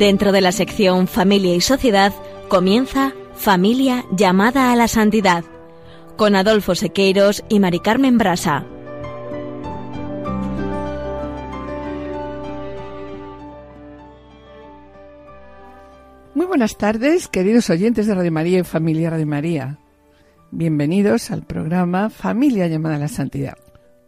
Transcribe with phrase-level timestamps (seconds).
[0.00, 2.14] Dentro de la sección Familia y Sociedad
[2.48, 5.44] comienza Familia llamada a la santidad
[6.16, 8.64] con Adolfo Sequeiros y Mari Carmen Brasa.
[16.34, 19.80] Muy buenas tardes, queridos oyentes de Radio María y Familia Radio María.
[20.50, 23.58] Bienvenidos al programa Familia llamada a la Santidad.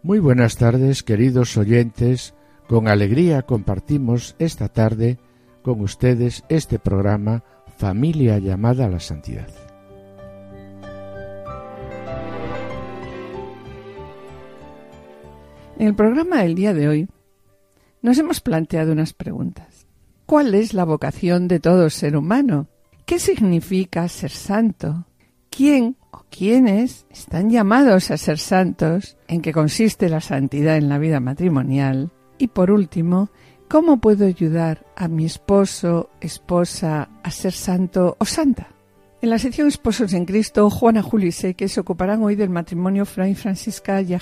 [0.02, 2.32] Muy buenas tardes, queridos oyentes.
[2.66, 5.18] Con alegría compartimos esta tarde
[5.62, 7.42] con ustedes este programa
[7.78, 9.48] Familia llamada a la Santidad.
[15.78, 17.08] En el programa del día de hoy
[18.02, 19.86] nos hemos planteado unas preguntas.
[20.26, 22.68] ¿Cuál es la vocación de todo ser humano?
[23.04, 25.06] ¿Qué significa ser santo?
[25.50, 29.16] ¿Quién o quiénes están llamados a ser santos?
[29.28, 32.12] ¿En qué consiste la santidad en la vida matrimonial?
[32.38, 33.30] Y por último,
[33.72, 38.68] ¿cómo puedo ayudar a mi esposo, esposa a ser santo o santa?
[39.22, 43.06] En la sección Esposos en Cristo, Juana Julio y que se ocuparán hoy del matrimonio
[43.06, 44.14] Fray Francisca y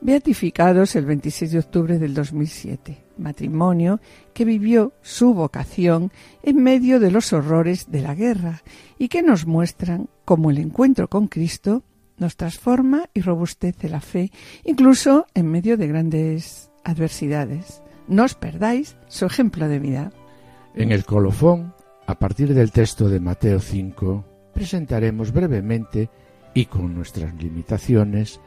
[0.00, 4.00] beatificados el 26 de octubre del 2007, matrimonio
[4.34, 6.10] que vivió su vocación
[6.42, 8.64] en medio de los horrores de la guerra
[8.98, 11.84] y que nos muestran cómo el encuentro con Cristo
[12.18, 14.32] nos transforma y robustece la fe,
[14.64, 17.81] incluso en medio de grandes adversidades.
[18.08, 20.12] No os perdáis su ejemplo de vida.
[20.74, 21.74] En el colofón,
[22.06, 26.10] a partir del texto de Mateo 5, presentaremos brevemente
[26.54, 28.40] y con nuestras limitaciones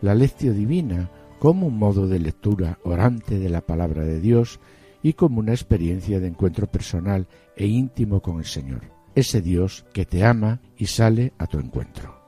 [0.00, 4.60] la lección divina como un modo de lectura orante de la palabra de Dios
[5.02, 8.82] y como una experiencia de encuentro personal e íntimo con el Señor,
[9.14, 12.19] ese Dios que te ama y sale a tu encuentro.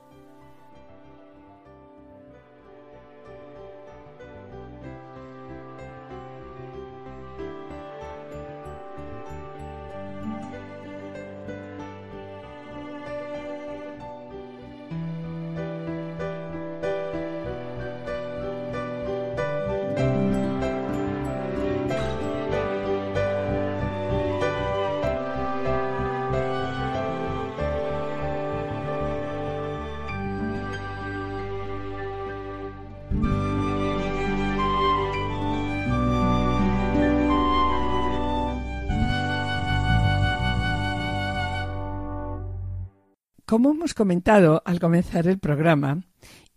[43.93, 46.03] Comentado al comenzar el programa,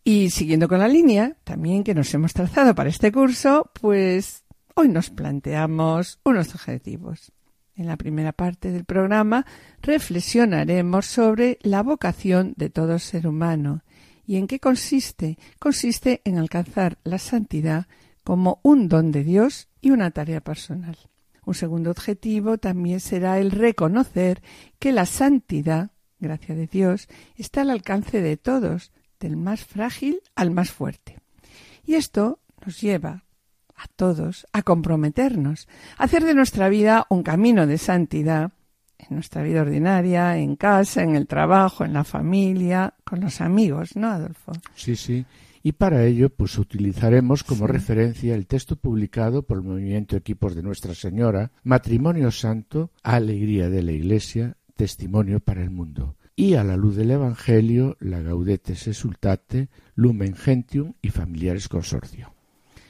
[0.08, 4.88] y siguiendo con la línea también que nos hemos trazado para este curso, pues hoy
[4.88, 7.32] nos planteamos unos objetivos.
[7.74, 9.44] En la primera parte del programa
[9.82, 13.82] reflexionaremos sobre la vocación de todo ser humano.
[14.24, 15.38] ¿Y en qué consiste?
[15.58, 17.86] Consiste en alcanzar la santidad
[18.22, 20.96] como un don de Dios y una tarea personal.
[21.44, 24.40] Un segundo objetivo también será el reconocer
[24.78, 30.50] que la santidad gracia de Dios, está al alcance de todos, del más frágil al
[30.50, 31.18] más fuerte.
[31.84, 33.24] Y esto nos lleva
[33.76, 35.68] a todos a comprometernos,
[35.98, 38.52] a hacer de nuestra vida un camino de santidad,
[38.98, 43.94] en nuestra vida ordinaria, en casa, en el trabajo, en la familia, con los amigos,
[43.94, 44.52] ¿no, Adolfo?
[44.74, 45.24] Sí, sí.
[45.62, 50.62] Y para ello, pues utilizaremos como referencia el texto publicado por el Movimiento Equipos de
[50.62, 56.16] Nuestra Señora, Matrimonio Santo, Alegría de la Iglesia, testimonio para el mundo.
[56.36, 62.34] Y a la luz del Evangelio, la Gaudetes Exultate, Lumen Gentium y Familiares Consorcio.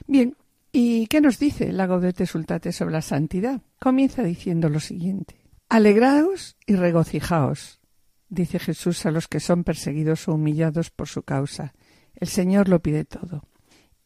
[0.07, 0.37] Bien,
[0.73, 3.63] ¿y qué nos dice la Gaudete Exultate sobre la santidad?
[3.81, 5.37] Comienza diciendo lo siguiente.
[5.69, 7.81] Alegraos y regocijaos,
[8.29, 11.75] dice Jesús a los que son perseguidos o humillados por su causa.
[12.15, 13.49] El Señor lo pide todo.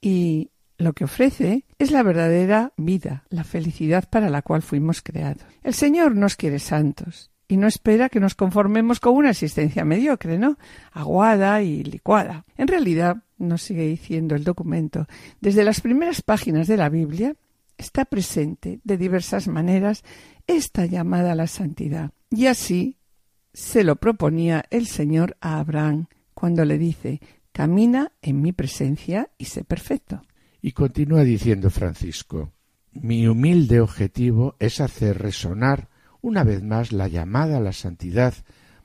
[0.00, 5.44] Y lo que ofrece es la verdadera vida, la felicidad para la cual fuimos creados.
[5.62, 10.38] El Señor nos quiere santos y no espera que nos conformemos con una existencia mediocre,
[10.38, 10.56] ¿no?
[10.92, 12.44] Aguada y licuada.
[12.56, 15.06] En realidad, nos sigue diciendo el documento,
[15.40, 17.34] desde las primeras páginas de la Biblia
[17.76, 20.04] está presente de diversas maneras
[20.46, 22.12] esta llamada a la santidad.
[22.30, 22.98] Y así
[23.52, 27.20] se lo proponía el Señor a Abraham cuando le dice,
[27.50, 30.22] camina en mi presencia y sé perfecto.
[30.62, 32.52] Y continúa diciendo Francisco,
[32.92, 35.89] mi humilde objetivo es hacer resonar
[36.22, 38.34] una vez más la llamada a la santidad,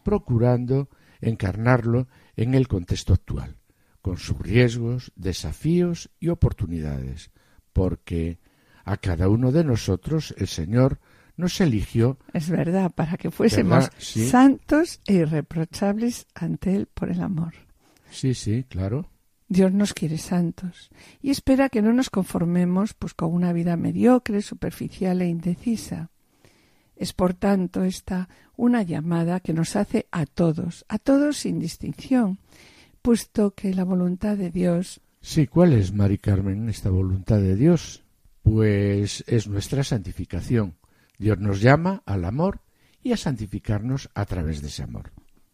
[0.04, 0.90] procurando
[1.22, 3.58] encarnarlo en el contexto actual,
[4.02, 7.32] con sus riesgos, desafíos y oportunidades,
[7.74, 8.40] porque
[8.84, 11.00] a cada uno de nosotros el Señor
[11.38, 12.18] nos eligió.
[12.34, 17.54] Es verdad, para que fuésemos santos e irreprochables ante Él por el amor.
[18.12, 19.10] Sí, sí, claro.
[19.48, 20.90] Dios nos quiere santos
[21.22, 26.10] y espera que no nos conformemos pues con una vida mediocre, superficial e indecisa.
[26.96, 32.40] Es por tanto esta una llamada que nos hace a todos, a todos sin distinción,
[33.02, 35.02] puesto que la voluntad de Dios.
[35.22, 38.04] Sí, ¿cuál es, Mari Carmen, esta voluntad de Dios?
[38.44, 40.76] Pues es nuestra santificación.
[41.18, 42.62] Dios nos llama al amor
[43.04, 45.12] y a santificarnos a través de ese amor.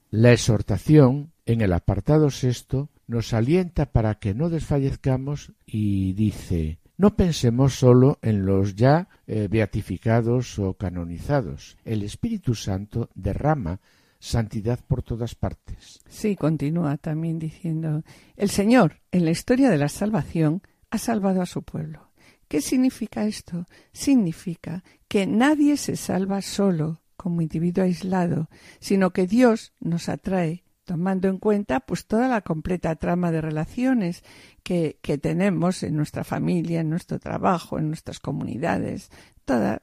[0.09, 7.15] La exhortación, en el apartado sexto, nos alienta para que no desfallezcamos y dice no
[7.15, 11.75] pensemos solo en los ya eh, beatificados o canonizados.
[11.83, 13.79] El Espíritu Santo derrama
[14.19, 15.99] santidad por todas partes.
[16.07, 18.03] Sí, continúa también diciendo,
[18.37, 20.61] el Señor, en la historia de la salvación,
[20.91, 22.11] ha salvado a su pueblo.
[22.47, 23.65] ¿Qué significa esto?
[23.91, 28.47] Significa que nadie se salva solo, como individuo aislado,
[28.79, 34.25] sino que Dios nos atrae tomando en cuenta pues toda la completa trama de relaciones
[34.61, 39.09] que, que tenemos en nuestra familia, en nuestro trabajo, en nuestras comunidades,
[39.45, 39.79] todas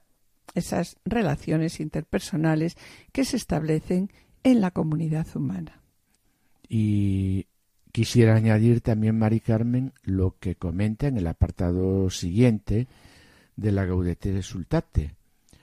[0.55, 2.77] esas relaciones interpersonales
[3.11, 4.11] que se establecen
[4.43, 5.81] en la comunidad humana.
[6.69, 7.47] Y
[7.91, 12.87] quisiera añadir también, Mari Carmen, lo que comenta en el apartado siguiente
[13.57, 15.15] de la Gaudete Resultate.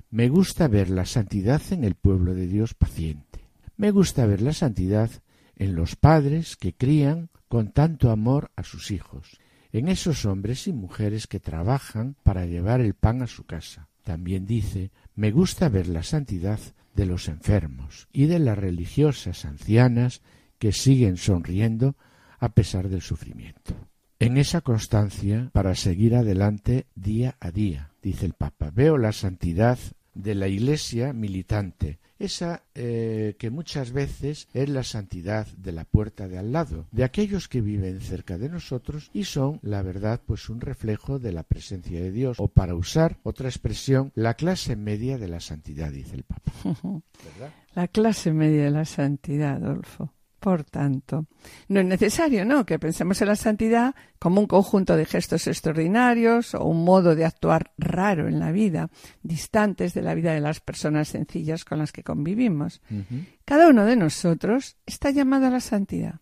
[0.10, 3.42] Me gusta ver la santidad en el pueblo de Dios paciente.
[3.78, 5.12] Me gusta ver la santidad
[5.56, 9.40] en los padres que crían con tanto amor a sus hijos,
[9.72, 13.88] en esos hombres y mujeres que trabajan para llevar el pan a su casa.
[14.04, 16.60] También dice, me gusta ver la santidad
[16.94, 20.22] de los enfermos y de las religiosas ancianas
[20.60, 21.96] que siguen sonriendo
[22.40, 23.76] a pesar del sufrimiento.
[24.20, 29.78] En esa constancia para seguir adelante día a día, dice el Papa, veo la santidad
[30.14, 36.28] de la Iglesia militante, esa eh, que muchas veces es la santidad de la puerta
[36.28, 40.50] de al lado, de aquellos que viven cerca de nosotros y son, la verdad, pues
[40.50, 45.18] un reflejo de la presencia de Dios, o para usar otra expresión, la clase media
[45.18, 46.52] de la santidad, dice el Papa.
[47.76, 50.15] La clase media de la santidad, Adolfo.
[50.46, 51.26] Por tanto,
[51.70, 56.54] no es necesario, ¿no?, que pensemos en la santidad como un conjunto de gestos extraordinarios
[56.54, 58.92] o un modo de actuar raro en la vida,
[59.24, 62.84] distantes de la vida de las personas sencillas con las que convivimos.
[63.44, 66.20] Cada uno de nosotros está llamado a la santidad.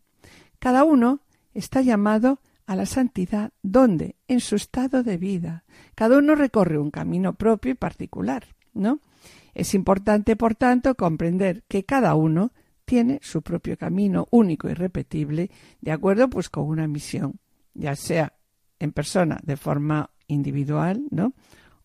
[0.57, 1.19] Cada uno
[1.53, 5.65] está llamado a la santidad donde, en su estado de vida.
[5.95, 9.01] Cada uno recorre un camino propio y particular, ¿no?
[9.53, 12.53] Es importante, por tanto, comprender que cada uno
[12.85, 15.49] tiene su propio camino único y repetible,
[15.81, 17.39] de acuerdo pues con una misión,
[17.73, 18.33] ya sea
[18.79, 21.33] en persona de forma individual, ¿no?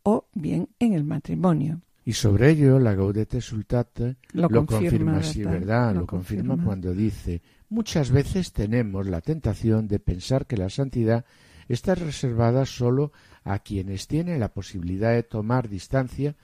[0.02, 1.82] o bien en el matrimonio.
[2.04, 5.94] Y sobre ello la Gaudete Sultate lo, confirma, sí, ¿verdad?
[5.94, 11.26] Lo, confirma cuando dice, muchas veces tenemos la tentación de pensar que la santidad
[11.68, 13.12] está reservada solo
[13.44, 16.34] a quienes tienen la posibilidad de tomar distancia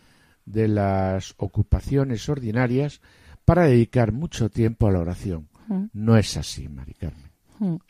[0.44, 3.00] de las ocupaciones ordinarias
[3.44, 5.48] para dedicar mucho tiempo a la oración.
[5.92, 7.80] No es así, Mari Carmen.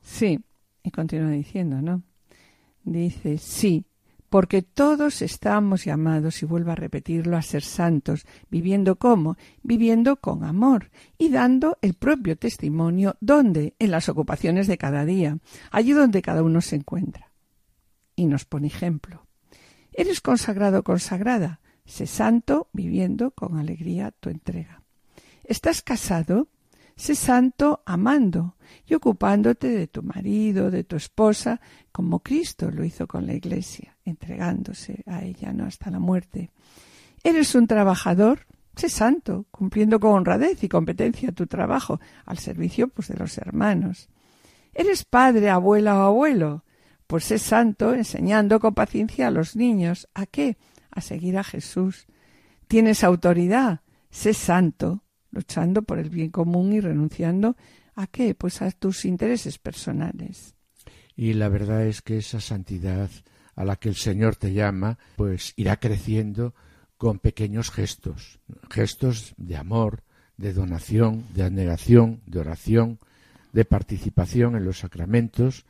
[0.00, 0.40] Sí,
[0.82, 2.02] y continúa diciendo, ¿no?
[2.84, 3.84] Dice, sí,
[4.28, 10.42] porque todos estamos llamados, y vuelvo a repetirlo, a ser santos, viviendo como, viviendo con
[10.42, 15.38] amor y dando el propio testimonio donde, en las ocupaciones de cada día,
[15.70, 17.30] allí donde cada uno se encuentra.
[18.16, 19.26] Y nos pone ejemplo.
[19.92, 24.81] Eres consagrado, consagrada, sé santo, viviendo con alegría tu entrega.
[25.44, 26.48] ¿Estás casado?
[26.96, 28.56] Sé santo amando
[28.86, 33.96] y ocupándote de tu marido, de tu esposa, como Cristo lo hizo con la Iglesia,
[34.04, 36.50] entregándose a ella no hasta la muerte.
[37.24, 38.46] ¿Eres un trabajador?
[38.76, 44.08] Sé santo, cumpliendo con honradez y competencia tu trabajo, al servicio pues de los hermanos.
[44.74, 46.64] ¿Eres padre, abuela o abuelo?
[47.06, 50.08] Pues sé santo, enseñando con paciencia a los niños.
[50.14, 50.56] ¿A qué?
[50.90, 52.06] A seguir a Jesús.
[52.68, 53.80] ¿Tienes autoridad?
[54.10, 57.56] Sé santo, luchando por el bien común y renunciando
[57.94, 58.34] a qué?
[58.34, 60.54] Pues a tus intereses personales.
[61.16, 63.10] Y la verdad es que esa santidad
[63.54, 66.54] a la que el Señor te llama, pues irá creciendo
[66.96, 68.38] con pequeños gestos,
[68.70, 70.04] gestos de amor,
[70.36, 72.98] de donación, de abnegación, de oración,
[73.52, 75.66] de participación en los sacramentos,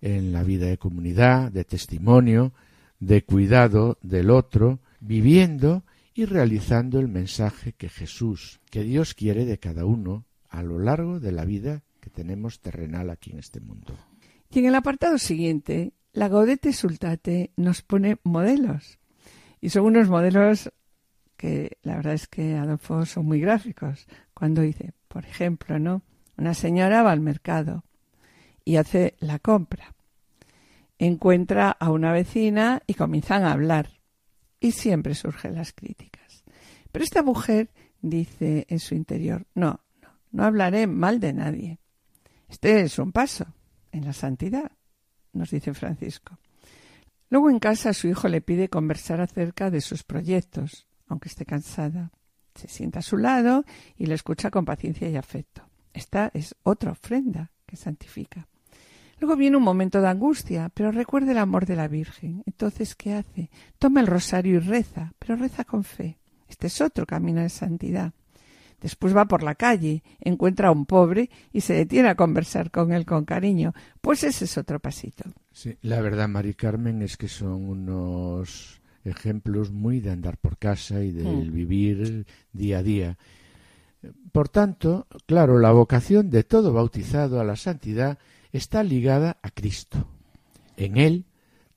[0.00, 2.52] en la vida de comunidad, de testimonio,
[3.00, 9.58] de cuidado del otro, viviendo y realizando el mensaje que Jesús, que Dios quiere de
[9.58, 13.96] cada uno a lo largo de la vida que tenemos terrenal aquí en este mundo.
[14.50, 19.00] Y en el apartado siguiente, la Gaudete Sultate nos pone modelos.
[19.60, 20.70] Y son unos modelos
[21.36, 24.06] que la verdad es que Adolfo son muy gráficos.
[24.32, 26.02] Cuando dice, por ejemplo, ¿no?
[26.36, 27.84] Una señora va al mercado
[28.64, 29.94] y hace la compra.
[30.98, 34.03] Encuentra a una vecina y comienzan a hablar
[34.64, 36.42] y siempre surgen las críticas.
[36.90, 41.80] Pero esta mujer dice en su interior, no, no, no hablaré mal de nadie.
[42.48, 43.44] Este es un paso
[43.92, 44.72] en la santidad,
[45.34, 46.38] nos dice Francisco.
[47.28, 52.10] Luego en casa su hijo le pide conversar acerca de sus proyectos, aunque esté cansada.
[52.54, 53.64] Se sienta a su lado
[53.98, 55.68] y le escucha con paciencia y afecto.
[55.92, 58.48] Esta es otra ofrenda que santifica.
[59.24, 62.42] Luego viene un momento de angustia, pero recuerda el amor de la Virgen.
[62.44, 63.48] Entonces, ¿qué hace?
[63.78, 66.18] Toma el rosario y reza, pero reza con fe.
[66.46, 68.12] Este es otro camino de santidad.
[68.82, 72.92] Después va por la calle, encuentra a un pobre y se detiene a conversar con
[72.92, 73.72] él con cariño.
[74.02, 75.24] Pues ese es otro pasito.
[75.52, 81.02] Sí, la verdad, Mari Carmen, es que son unos ejemplos muy de andar por casa
[81.02, 81.50] y del Mm.
[81.50, 83.18] vivir día a día.
[84.32, 88.18] Por tanto, claro, la vocación de todo bautizado a la santidad
[88.58, 90.08] está ligada a Cristo.
[90.76, 91.26] En Él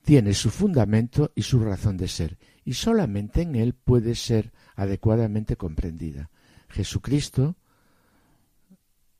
[0.04, 5.56] tiene su fundamento y su razón de ser, y solamente en Él puede ser adecuadamente
[5.56, 6.30] comprendida.
[6.68, 7.56] Jesucristo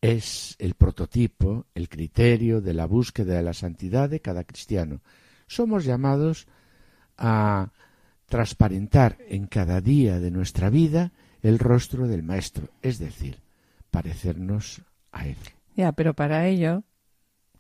[0.01, 5.01] es el prototipo, el criterio de la búsqueda de la santidad de cada cristiano.
[5.49, 6.47] Somos llamados
[7.17, 7.73] a
[8.27, 11.13] transparentar en cada día de nuestra vida
[11.43, 13.41] el rostro del Maestro, es decir,
[13.91, 15.37] parecernos a Él.
[15.77, 16.85] Ya, pero para ello,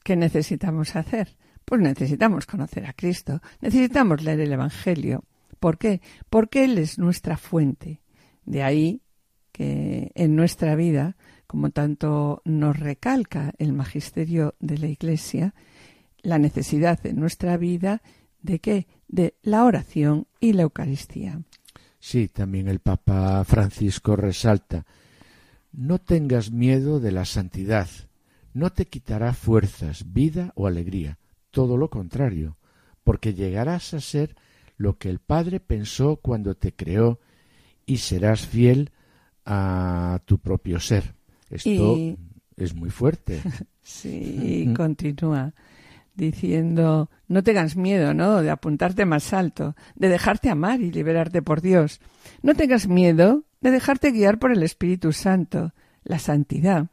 [0.04, 1.36] ¿qué necesitamos hacer?
[1.64, 5.24] Pues necesitamos conocer a Cristo, necesitamos leer el Evangelio.
[5.60, 6.00] ¿Por qué?
[6.30, 8.00] Porque Él es nuestra fuente.
[8.44, 9.02] De ahí
[9.52, 15.54] que en nuestra vida, como tanto nos recalca el magisterio de la Iglesia,
[16.22, 18.02] la necesidad en nuestra vida
[18.40, 18.86] de qué?
[19.08, 21.42] De la oración y la Eucaristía.
[21.98, 24.86] Sí, también el Papa Francisco resalta,
[25.72, 27.88] no tengas miedo de la santidad,
[28.58, 31.18] no te quitará fuerzas, vida o alegría,
[31.50, 32.56] todo lo contrario,
[33.04, 34.34] porque llegarás a ser
[34.76, 37.20] lo que el Padre pensó cuando te creó
[37.86, 38.90] y serás fiel
[39.44, 41.14] a tu propio ser.
[41.50, 42.18] Esto Y-
[42.56, 43.40] es muy fuerte.
[43.88, 45.54] Sí, continúa
[46.14, 48.42] diciendo, no tengas miedo, ¿no?
[48.42, 52.00] De apuntarte más alto, de dejarte amar y liberarte por Dios.
[52.42, 55.72] No tengas miedo de dejarte guiar por el Espíritu Santo,
[56.04, 56.88] la santidad.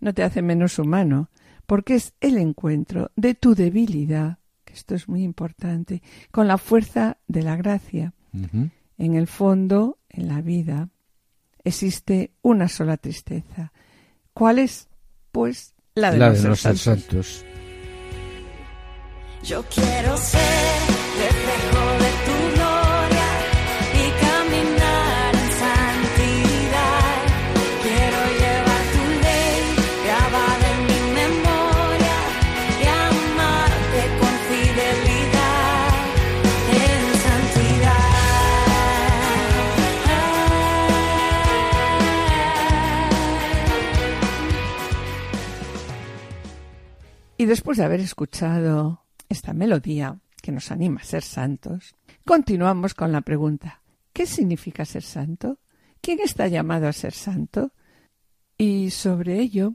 [0.00, 1.30] No te hace menos humano,
[1.66, 7.18] porque es el encuentro de tu debilidad, que esto es muy importante, con la fuerza
[7.28, 8.14] de la gracia.
[8.98, 10.88] En el fondo, en la vida,
[11.64, 13.72] existe una sola tristeza.
[14.32, 14.88] ¿Cuál es?
[15.32, 16.80] Pues la de, La no de ser santos.
[16.82, 17.44] santos.
[19.42, 20.49] Yo quiero ser
[47.40, 51.94] Y después de haber escuchado esta melodía que nos anima a ser santos,
[52.26, 53.80] continuamos con la pregunta,
[54.12, 55.58] ¿qué significa ser santo?
[56.02, 57.72] ¿Quién está llamado a ser santo?
[58.58, 59.72] Y sobre ello,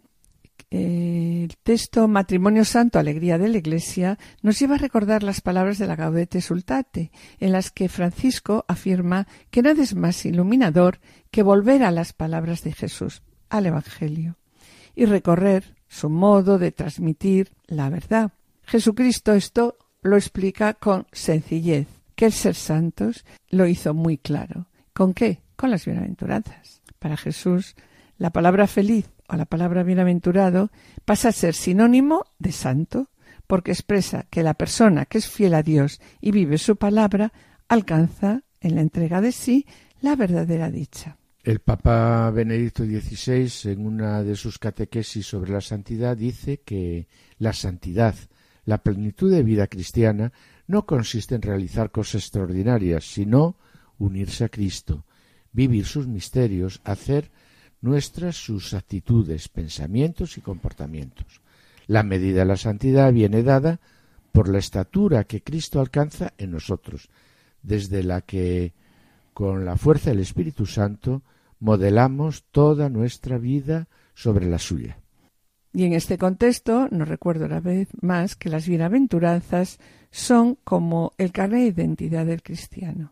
[0.70, 5.88] el texto Matrimonio Santo, Alegría de la Iglesia, nos lleva a recordar las palabras de
[5.88, 11.00] la Gaudete Sultate, en las que Francisco afirma que nada es más iluminador
[11.32, 14.38] que volver a las palabras de Jesús, al Evangelio,
[14.94, 18.34] y recorrer su modo de transmitir la verdad.
[18.66, 24.68] Jesucristo esto lo explica con sencillez, que el ser santos lo hizo muy claro.
[24.94, 25.42] ¿Con qué?
[25.56, 26.82] Con las bienaventuranzas.
[27.00, 27.76] Para Jesús,
[28.18, 30.70] la palabra feliz o la palabra bienaventurado
[31.06, 33.10] pasa a ser sinónimo de santo,
[33.48, 37.32] porque expresa que la persona que es fiel a Dios y vive su palabra
[37.70, 39.66] alcanza, en la entrega de sí,
[40.02, 41.18] la verdadera dicha.
[41.46, 47.54] El Papa Benedicto XVI, en una de sus catequesis sobre la santidad, dice que la
[47.54, 48.16] santidad,
[48.66, 50.34] la plenitud de vida cristiana,
[50.66, 53.58] no consiste en realizar cosas extraordinarias, sino
[54.00, 55.06] unirse a Cristo,
[55.52, 57.30] vivir sus misterios, hacer
[57.80, 61.42] nuestras sus actitudes, pensamientos y comportamientos.
[61.86, 63.82] La medida de la santidad viene dada
[64.32, 67.08] por la estatura que Cristo alcanza en nosotros,
[67.62, 68.74] desde la que,
[69.36, 71.22] con la fuerza del Espíritu Santo,
[71.60, 75.00] modelamos toda nuestra vida sobre la suya.
[75.74, 81.34] Y en este contexto nos recuerdo una vez más que las bienaventuranzas son como el
[81.34, 83.12] carnet de identidad del cristiano.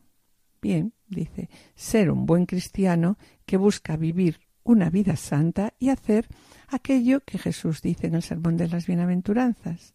[0.61, 6.27] Bien, dice, ser un buen cristiano que busca vivir una vida santa y hacer
[6.69, 9.93] aquello que Jesús dice en el Sermón de las Bienaventuranzas.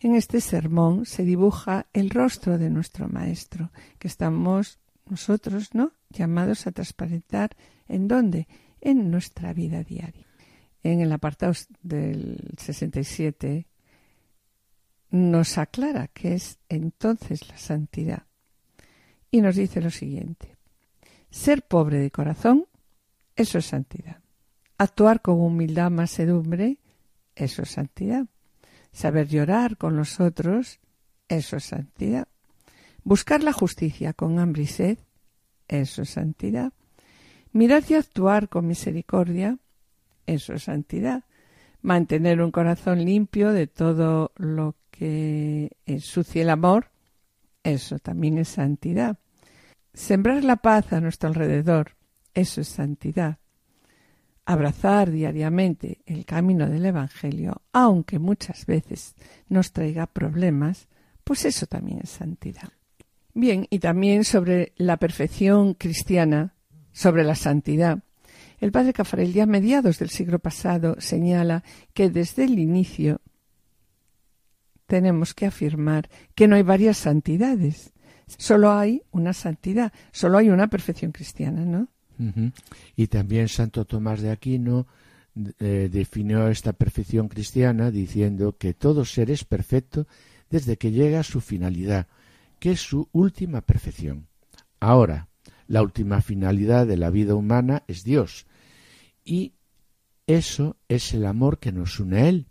[0.00, 4.78] En este sermón se dibuja el rostro de nuestro Maestro, que estamos
[5.10, 5.92] nosotros, ¿no?
[6.10, 7.56] Llamados a transparentar
[7.88, 8.48] en dónde?
[8.80, 10.26] En nuestra vida diaria.
[10.82, 11.52] En el apartado
[11.82, 13.66] del 67
[15.10, 18.24] nos aclara qué es entonces la santidad.
[19.30, 20.56] Y nos dice lo siguiente.
[21.30, 22.66] Ser pobre de corazón,
[23.36, 24.20] eso es santidad.
[24.78, 26.78] Actuar con humildad, mansedumbre,
[27.34, 28.26] eso es santidad.
[28.92, 30.80] Saber llorar con los otros,
[31.28, 32.26] eso es santidad.
[33.04, 34.98] Buscar la justicia con hambre y sed,
[35.68, 36.72] eso es santidad.
[37.52, 39.58] Mirar y actuar con misericordia,
[40.26, 41.24] eso es santidad.
[41.82, 46.90] Mantener un corazón limpio de todo lo que ensucie el amor,
[47.62, 49.18] eso también es santidad.
[49.94, 51.96] Sembrar la paz a nuestro alrededor,
[52.34, 53.38] eso es santidad.
[54.44, 59.14] Abrazar diariamente el camino del Evangelio, aunque muchas veces
[59.48, 60.88] nos traiga problemas,
[61.24, 62.70] pues eso también es santidad.
[63.34, 66.54] Bien, y también sobre la perfección cristiana,
[66.92, 68.00] sobre la santidad.
[68.60, 73.20] El padre Cafarel, ya a mediados del siglo pasado, señala que desde el inicio
[74.86, 77.92] tenemos que afirmar que no hay varias santidades,
[78.26, 81.88] solo hay una santidad, solo hay una perfección cristiana, ¿no?
[82.96, 84.86] Y también Santo Tomás de Aquino
[85.58, 90.06] eh, definió esta perfección cristiana diciendo que todo ser es perfecto
[90.50, 92.08] desde que llega a su finalidad,
[92.60, 94.28] que es su última perfección.
[94.78, 95.28] Ahora,
[95.66, 98.46] la última finalidad de la vida humana es Dios,
[99.24, 99.54] y
[100.26, 102.46] eso es el amor que nos une a Él.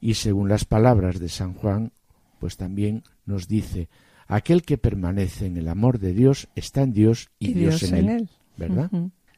[0.00, 1.92] Y según las palabras de San Juan,
[2.38, 3.88] pues también nos dice,
[4.26, 8.30] aquel que permanece en el amor de Dios está en Dios y, Dios, en, él.
[8.56, 8.90] ¿Verdad?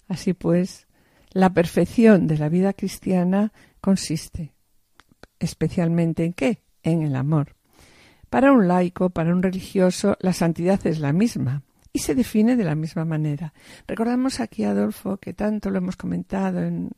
[0.09, 0.87] Así pues,
[1.33, 4.55] la perfección de la vida cristiana consiste
[5.39, 6.63] especialmente en qué?
[6.83, 7.56] En el amor.
[8.31, 11.63] Para un laico, para un religioso, la santidad es la misma
[11.93, 13.53] y se define de la misma manera.
[13.87, 16.91] Recordamos aquí, Adolfo, que tanto lo hemos comentado en-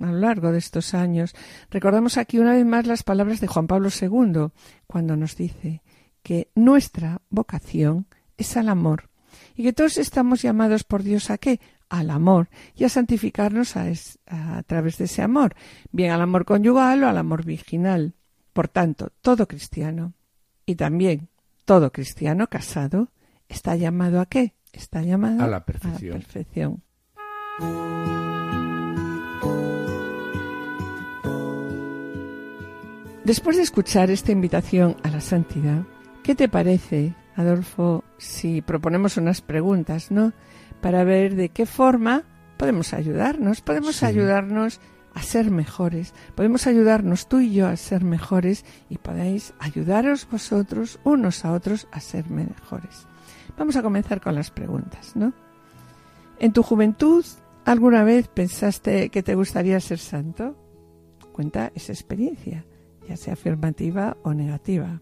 [0.00, 1.34] a lo largo de estos años.
[1.70, 4.48] Recordamos aquí una vez más las palabras de Juan Pablo II,
[4.86, 5.82] cuando nos dice
[6.22, 8.06] que nuestra vocación
[8.36, 9.08] es al amor
[9.56, 11.60] y que todos estamos llamados por Dios a qué?
[11.88, 13.86] Al amor y a santificarnos a,
[14.26, 15.54] a través de ese amor,
[15.90, 18.14] bien al amor conyugal o al amor virginal.
[18.52, 20.14] Por tanto, todo cristiano
[20.66, 21.28] y también
[21.64, 23.08] todo cristiano casado
[23.48, 24.54] está llamado a qué?
[24.72, 26.12] Está llamado A la perfección.
[26.18, 26.82] perfección.
[33.24, 35.82] Después de escuchar esta invitación a la santidad,
[36.24, 40.32] ¿qué te parece, Adolfo, si proponemos unas preguntas, ¿no?
[40.80, 42.24] Para ver de qué forma
[42.56, 44.06] podemos ayudarnos, podemos Sí.
[44.06, 44.80] ayudarnos
[45.14, 50.98] a ser mejores, podemos ayudarnos tú y yo a ser mejores y podéis ayudaros vosotros
[51.04, 53.06] unos a otros a ser mejores.
[53.56, 55.32] Vamos a comenzar con las preguntas, ¿no?
[56.38, 57.24] ¿En tu juventud
[57.64, 60.56] alguna vez pensaste que te gustaría ser santo?
[61.32, 62.64] Cuenta esa experiencia,
[63.08, 65.00] ya sea afirmativa o negativa.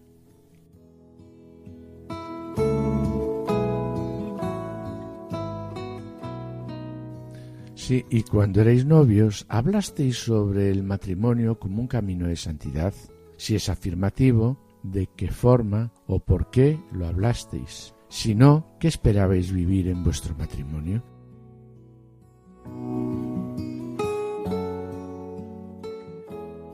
[7.93, 12.93] Y cuando erais novios, ¿hablasteis sobre el matrimonio como un camino de santidad?
[13.35, 17.93] Si es afirmativo, ¿de qué forma o por qué lo hablasteis?
[18.07, 21.03] Si no, ¿qué esperabais vivir en vuestro matrimonio?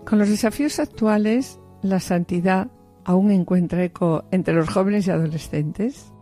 [0.06, 2.70] Con los desafíos actuales, la santidad
[3.06, 6.14] aún encuentra eco entre los jóvenes y adolescentes.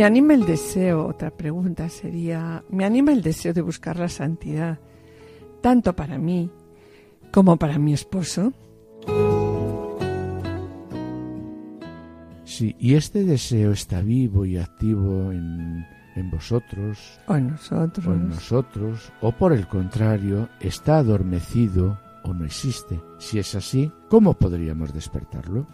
[0.00, 4.78] Me anima el deseo, otra pregunta sería, me anima el deseo de buscar la santidad,
[5.60, 6.50] tanto para mí
[7.30, 8.54] como para mi esposo.
[12.44, 15.84] Sí, y este deseo está vivo y activo en,
[16.16, 18.06] en vosotros O en nosotros.
[18.06, 22.98] o en nosotros, o por el contrario, está adormecido o no existe.
[23.18, 25.66] Si es así, ¿cómo podríamos despertarlo?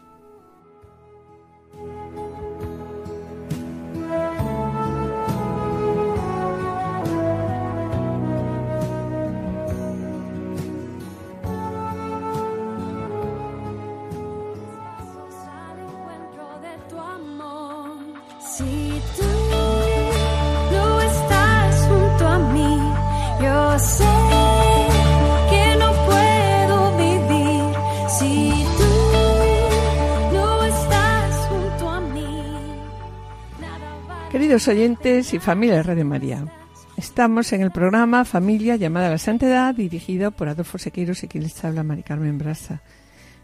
[34.57, 36.47] Oyentes y familia de Radio María,
[36.97, 41.45] estamos en el programa Familia llamada a la Santidad, dirigido por Adolfo Sequeiros y quien
[41.45, 42.81] les habla Mari Carmen Brasa.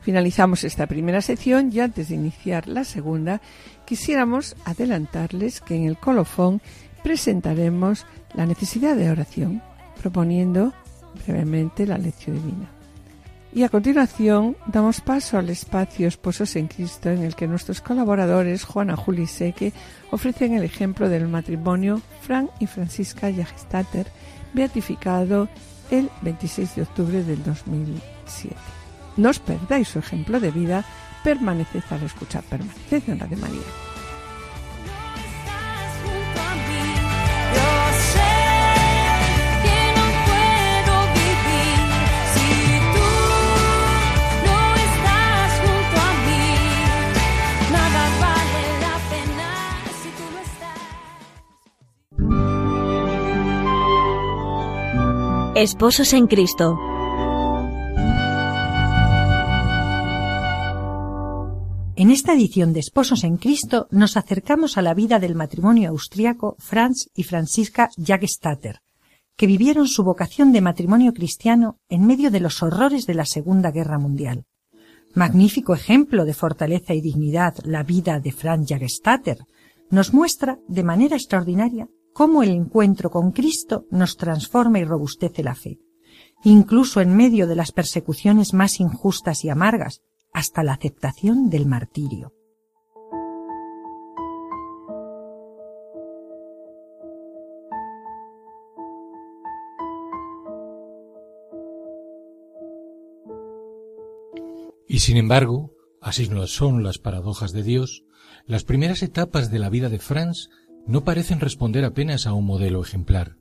[0.00, 3.42] Finalizamos esta primera sección y antes de iniciar la segunda,
[3.84, 6.62] quisiéramos adelantarles que en el colofón
[7.02, 9.62] presentaremos la necesidad de oración,
[10.00, 10.72] proponiendo
[11.26, 12.81] brevemente la lección divina.
[13.54, 18.64] Y a continuación damos paso al espacio Esposos en Cristo en el que nuestros colaboradores
[18.64, 19.74] Juana Juli Seque
[20.10, 24.06] ofrecen el ejemplo del matrimonio Frank y Francisca Jagestater
[24.54, 25.48] beatificado
[25.90, 28.56] el 26 de octubre del 2007.
[29.18, 30.84] No os perdáis su ejemplo de vida,
[31.22, 33.91] permaneced al escuchar, permaneced en Radio María.
[55.62, 56.76] Esposos en Cristo.
[61.94, 66.56] En esta edición de Esposos en Cristo nos acercamos a la vida del matrimonio austriaco
[66.58, 68.80] Franz y Francisca Jagstatter,
[69.36, 73.70] que vivieron su vocación de matrimonio cristiano en medio de los horrores de la Segunda
[73.70, 74.46] Guerra Mundial.
[75.14, 79.38] Magnífico ejemplo de fortaleza y dignidad la vida de Franz Jagstatter
[79.90, 85.54] nos muestra de manera extraordinaria cómo el encuentro con Cristo nos transforma y robustece la
[85.54, 85.78] fe,
[86.44, 92.32] incluso en medio de las persecuciones más injustas y amargas, hasta la aceptación del martirio.
[104.88, 105.72] Y sin embargo,
[106.02, 108.04] así no son las paradojas de Dios,
[108.44, 110.50] las primeras etapas de la vida de Franz
[110.86, 113.36] no parecen responder apenas a un modelo ejemplar.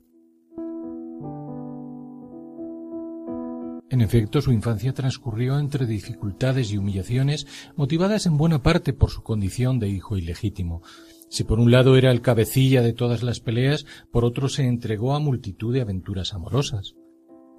[3.90, 9.22] En efecto, su infancia transcurrió entre dificultades y humillaciones motivadas en buena parte por su
[9.22, 10.80] condición de hijo ilegítimo.
[11.28, 15.14] Si por un lado era el cabecilla de todas las peleas, por otro se entregó
[15.14, 16.94] a multitud de aventuras amorosas.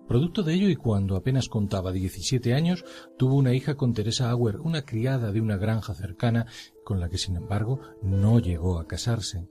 [0.08, 2.84] Producto de ello y cuando apenas contaba 17 años,
[3.18, 6.48] tuvo una hija con Teresa Auer, una criada de una granja cercana,
[6.84, 9.48] con la que sin embargo no llegó a casarse,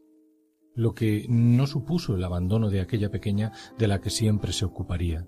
[0.74, 5.26] lo que no supuso el abandono de aquella pequeña de la que siempre se ocuparía.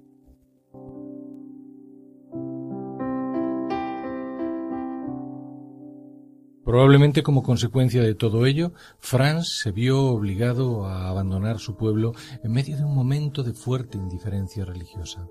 [6.65, 12.53] Probablemente como consecuencia de todo ello, Franz se vio obligado a abandonar su pueblo en
[12.53, 15.29] medio de un momento de fuerte indiferencia religiosa.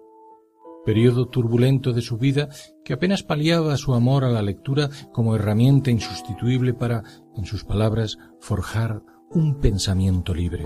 [0.85, 2.49] Periodo turbulento de su vida
[2.85, 7.03] que apenas paliaba su amor a la lectura como herramienta insustituible para,
[7.35, 9.01] en sus palabras, forjar
[9.35, 10.63] un pensamiento libre.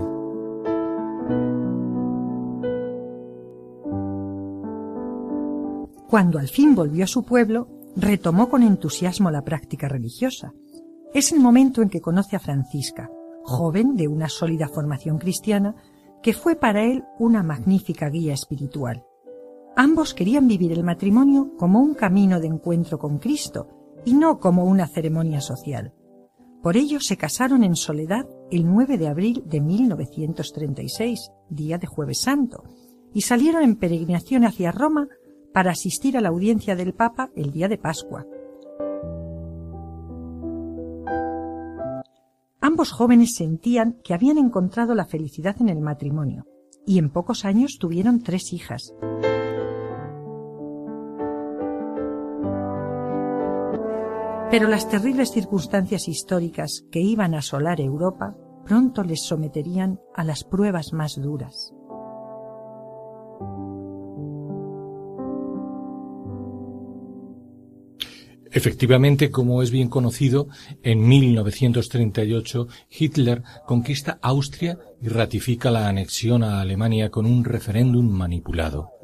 [6.09, 10.53] Cuando al fin volvió a su pueblo, retomó con entusiasmo la práctica religiosa.
[11.13, 13.09] Es el momento en que conoce a Francisca,
[13.43, 15.75] joven de una sólida formación cristiana,
[16.21, 19.03] que fue para él una magnífica guía espiritual.
[19.75, 23.67] Ambos querían vivir el matrimonio como un camino de encuentro con Cristo
[24.05, 25.93] y no como una ceremonia social.
[26.61, 32.19] Por ello se casaron en soledad el 9 de abril de 1936, día de jueves
[32.19, 32.63] santo,
[33.13, 35.07] y salieron en peregrinación hacia Roma
[35.53, 38.25] para asistir a la audiencia del Papa el día de Pascua.
[42.59, 46.45] Ambos jóvenes sentían que habían encontrado la felicidad en el matrimonio
[46.85, 48.93] y en pocos años tuvieron tres hijas.
[54.49, 60.45] Pero las terribles circunstancias históricas que iban a asolar Europa pronto les someterían a las
[60.45, 61.73] pruebas más duras.
[68.51, 70.47] Efectivamente, como es bien conocido,
[70.81, 78.96] en 1938 Hitler conquista Austria y ratifica la anexión a Alemania con un referéndum manipulado.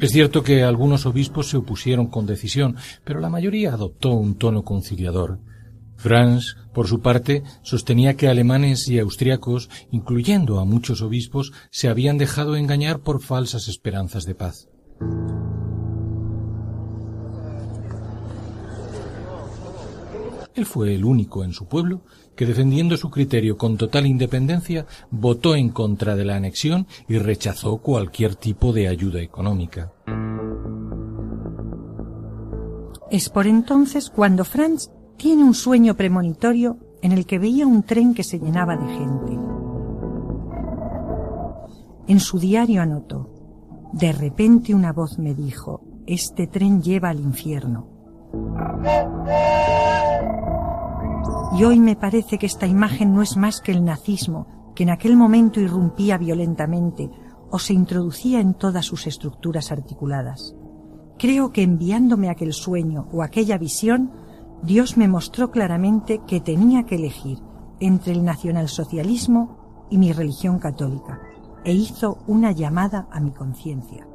[0.00, 4.64] Es cierto que algunos obispos se opusieron con decisión, pero la mayoría adoptó un tono
[4.64, 5.40] conciliador.
[5.96, 12.16] Franz, por su parte, sostenía que alemanes y austriacos, incluyendo a muchos obispos, se habían
[12.16, 14.70] dejado engañar por falsas esperanzas de paz.
[20.54, 22.02] Él fue el único en su pueblo
[22.40, 27.76] que, defendiendo su criterio con total independencia, votó en contra de la anexión y rechazó
[27.82, 29.92] cualquier tipo de ayuda económica.
[33.10, 38.14] Es por entonces cuando Franz tiene un sueño premonitorio en el que veía un tren
[38.14, 39.38] que se llenaba de gente.
[42.08, 43.28] En su diario anotó,
[43.92, 47.86] de repente una voz me dijo, este tren lleva al infierno.
[51.52, 54.90] Y hoy me parece que esta imagen no es más que el nazismo, que en
[54.90, 57.10] aquel momento irrumpía violentamente
[57.50, 60.54] o se introducía en todas sus estructuras articuladas.
[61.18, 64.12] Creo que enviándome aquel sueño o aquella visión,
[64.62, 67.38] Dios me mostró claramente que tenía que elegir
[67.80, 71.20] entre el nacionalsocialismo y mi religión católica,
[71.64, 74.06] e hizo una llamada a mi conciencia.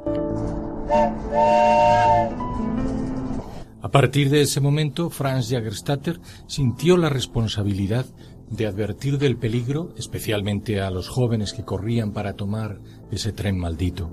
[3.86, 8.08] A partir de ese momento, Franz Jagerstatter sintió la responsabilidad
[8.50, 14.12] de advertir del peligro, especialmente a los jóvenes que corrían para tomar ese tren maldito.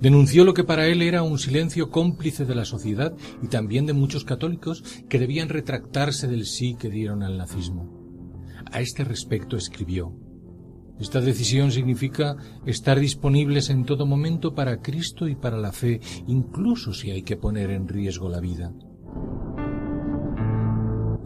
[0.00, 3.92] Denunció lo que para él era un silencio cómplice de la sociedad y también de
[3.92, 8.34] muchos católicos que debían retractarse del sí que dieron al nazismo.
[8.72, 10.12] A este respecto escribió
[10.98, 12.34] Esta decisión significa
[12.66, 17.36] estar disponibles en todo momento para Cristo y para la fe, incluso si hay que
[17.36, 18.72] poner en riesgo la vida.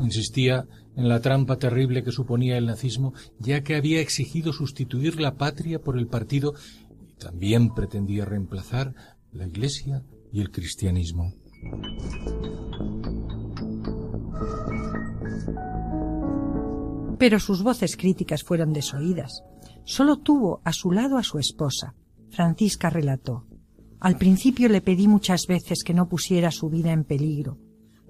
[0.01, 5.37] Insistía en la trampa terrible que suponía el nazismo, ya que había exigido sustituir la
[5.37, 6.55] patria por el partido
[7.09, 8.95] y también pretendía reemplazar
[9.33, 10.03] la Iglesia
[10.33, 11.33] y el cristianismo.
[17.19, 19.45] Pero sus voces críticas fueron desoídas.
[19.85, 21.95] Solo tuvo a su lado a su esposa.
[22.31, 23.47] Francisca relató.
[24.01, 27.59] Al principio le pedí muchas veces que no pusiera su vida en peligro,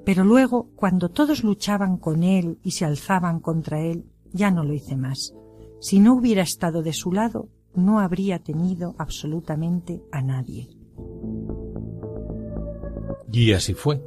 [0.05, 4.75] pero luego, cuando todos luchaban con él y se alzaban contra él, ya no lo
[4.75, 5.35] hice más.
[5.81, 10.69] Si no hubiera estado de su lado, no habría tenido absolutamente a nadie.
[13.31, 14.03] Y así fue.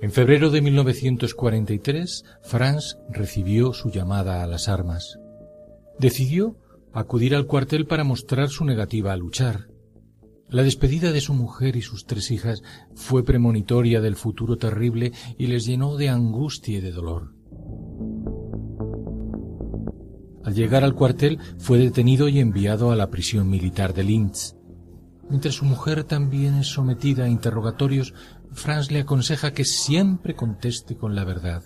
[0.00, 5.18] En febrero de 1943, Franz recibió su llamada a las armas.
[5.98, 6.56] Decidió
[6.92, 9.68] acudir al cuartel para mostrar su negativa a luchar.
[10.48, 12.62] La despedida de su mujer y sus tres hijas
[12.94, 17.32] fue premonitoria del futuro terrible y les llenó de angustia y de dolor.
[20.44, 24.54] Al llegar al cuartel fue detenido y enviado a la prisión militar de Linz.
[25.28, 28.14] Mientras su mujer también es sometida a interrogatorios,
[28.52, 31.64] Franz le aconseja que siempre conteste con la verdad.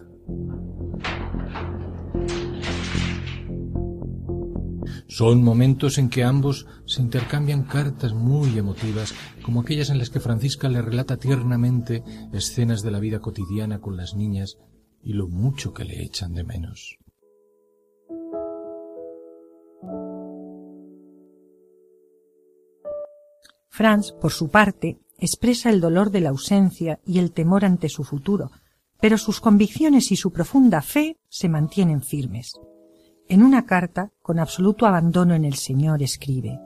[5.21, 10.19] Son momentos en que ambos se intercambian cartas muy emotivas, como aquellas en las que
[10.19, 12.03] Francisca le relata tiernamente
[12.33, 14.57] escenas de la vida cotidiana con las niñas
[15.03, 16.97] y lo mucho que le echan de menos.
[23.69, 28.05] Franz, por su parte, expresa el dolor de la ausencia y el temor ante su
[28.05, 28.53] futuro,
[29.03, 32.55] pero sus convicciones y su profunda fe se mantienen firmes.
[33.31, 36.59] En una carta, con absoluto abandono en el Señor, escribe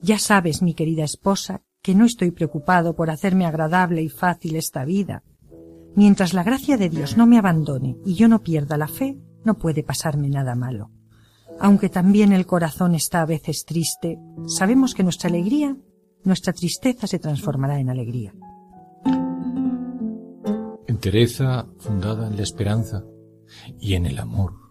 [0.00, 4.84] Ya sabes, mi querida esposa, que no estoy preocupado por hacerme agradable y fácil esta
[4.84, 5.24] vida.
[5.96, 9.58] Mientras la gracia de Dios no me abandone y yo no pierda la fe, no
[9.58, 10.92] puede pasarme nada malo.
[11.58, 15.76] Aunque también el corazón está a veces triste, sabemos que nuestra alegría,
[16.22, 18.32] nuestra tristeza se transformará en alegría.
[20.86, 23.02] Entereza fundada en la esperanza
[23.80, 24.67] y en el amor.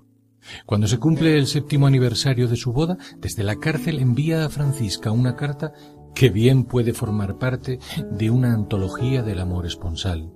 [0.65, 5.11] Cuando se cumple el séptimo aniversario de su boda, desde la cárcel envía a Francisca
[5.11, 5.73] una carta
[6.15, 7.79] que bien puede formar parte
[8.11, 10.31] de una antología del amor esponsal.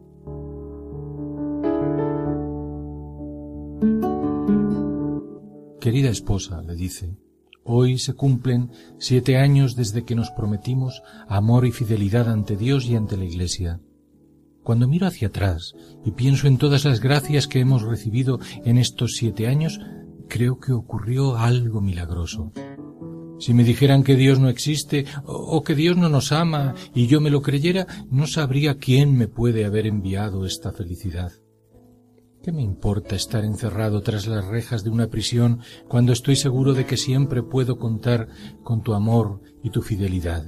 [5.80, 7.18] Querida esposa, le dice,
[7.64, 8.70] hoy se cumplen
[9.00, 13.80] siete años desde que nos prometimos amor y fidelidad ante Dios y ante la Iglesia.
[14.64, 15.74] Cuando miro hacia atrás
[16.06, 19.80] y pienso en todas las gracias que hemos recibido en estos siete años,
[20.32, 22.54] creo que ocurrió algo milagroso.
[23.38, 27.20] Si me dijeran que Dios no existe o que Dios no nos ama y yo
[27.20, 31.34] me lo creyera, no sabría quién me puede haber enviado esta felicidad.
[32.42, 36.86] ¿Qué me importa estar encerrado tras las rejas de una prisión cuando estoy seguro de
[36.86, 38.30] que siempre puedo contar
[38.64, 40.46] con tu amor y tu fidelidad?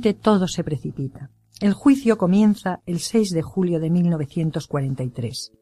[0.00, 1.30] Todo se precipita.
[1.60, 5.52] El juicio comienza el 6 de julio de 1943.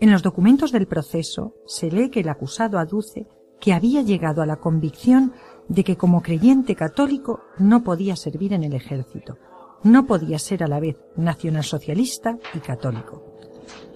[0.00, 3.26] En los documentos del proceso se lee que el acusado aduce
[3.60, 5.32] que había llegado a la convicción
[5.68, 9.38] de que como creyente católico no podía servir en el ejército,
[9.82, 13.24] no podía ser a la vez nacionalsocialista y católico.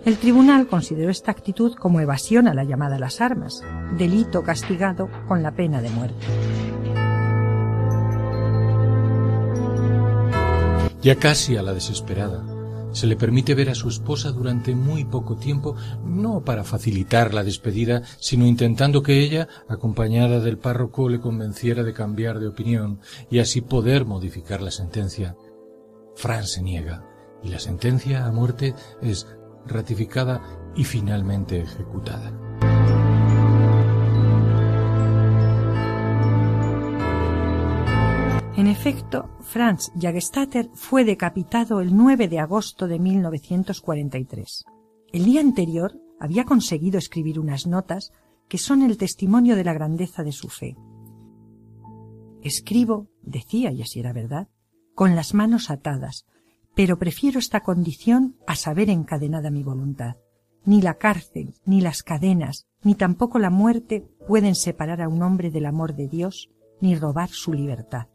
[0.05, 3.63] El tribunal consideró esta actitud como evasión a la llamada a las armas,
[3.97, 6.27] delito castigado con la pena de muerte.
[11.05, 12.43] Ya casi a la desesperada,
[12.93, 17.43] Se le permite ver a su esposa durante muy poco tiempo, no para facilitar la
[17.43, 23.41] despedida, sino intentando que ella, acompañada del párroco, le convenciera de cambiar de opinión y
[23.41, 25.37] así poder modificar la sentencia.
[26.15, 27.05] Fran se niega
[27.43, 29.27] y la sentencia a muerte es
[29.67, 30.41] ratificada
[30.77, 32.33] y finalmente ejecutada.
[38.57, 44.65] En efecto, Franz Jagstatter fue decapitado el 9 de agosto de 1943.
[45.13, 48.13] El día anterior había conseguido escribir unas notas
[48.49, 50.77] que son el testimonio de la grandeza de su fe.
[52.43, 54.47] Escribo, decía, y así era verdad,
[54.95, 56.25] con las manos atadas,
[56.77, 60.15] pero prefiero esta condición a saber encadenada mi voluntad.
[60.65, 65.51] Ni la cárcel, ni las cadenas, ni tampoco la muerte pueden separar a un hombre
[65.51, 68.07] del amor de Dios, ni robar su libertad.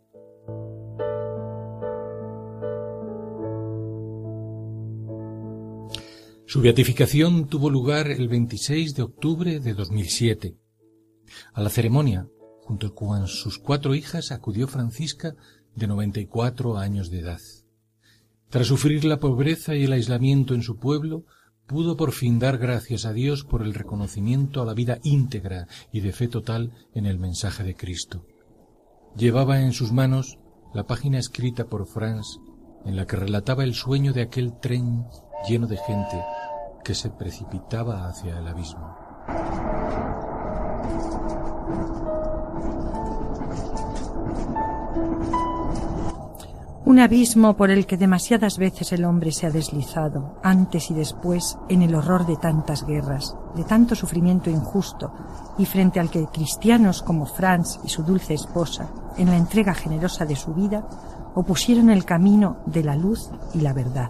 [6.50, 10.56] Su beatificación tuvo lugar el 26 de octubre de 2007.
[11.54, 12.28] A la ceremonia,
[12.64, 15.36] junto con sus cuatro hijas, acudió Francisca,
[15.76, 17.40] de 94 años de edad.
[18.50, 21.24] Tras sufrir la pobreza y el aislamiento en su pueblo,
[21.68, 26.00] pudo por fin dar gracias a Dios por el reconocimiento a la vida íntegra y
[26.00, 28.26] de fe total en el mensaje de Cristo.
[29.16, 30.39] Llevaba en sus manos
[30.74, 32.40] la página escrita por Franz
[32.86, 35.06] en la que relataba el sueño de aquel tren
[35.48, 36.24] lleno de gente
[36.84, 38.96] que se precipitaba hacia el abismo.
[46.90, 51.56] Un abismo por el que demasiadas veces el hombre se ha deslizado, antes y después,
[51.70, 55.14] en el horror de tantas guerras, de tanto sufrimiento injusto,
[55.60, 60.26] y frente al que cristianos como Franz y su dulce esposa, en la entrega generosa
[60.26, 60.84] de su vida,
[61.36, 64.10] opusieron el camino de la luz y la verdad.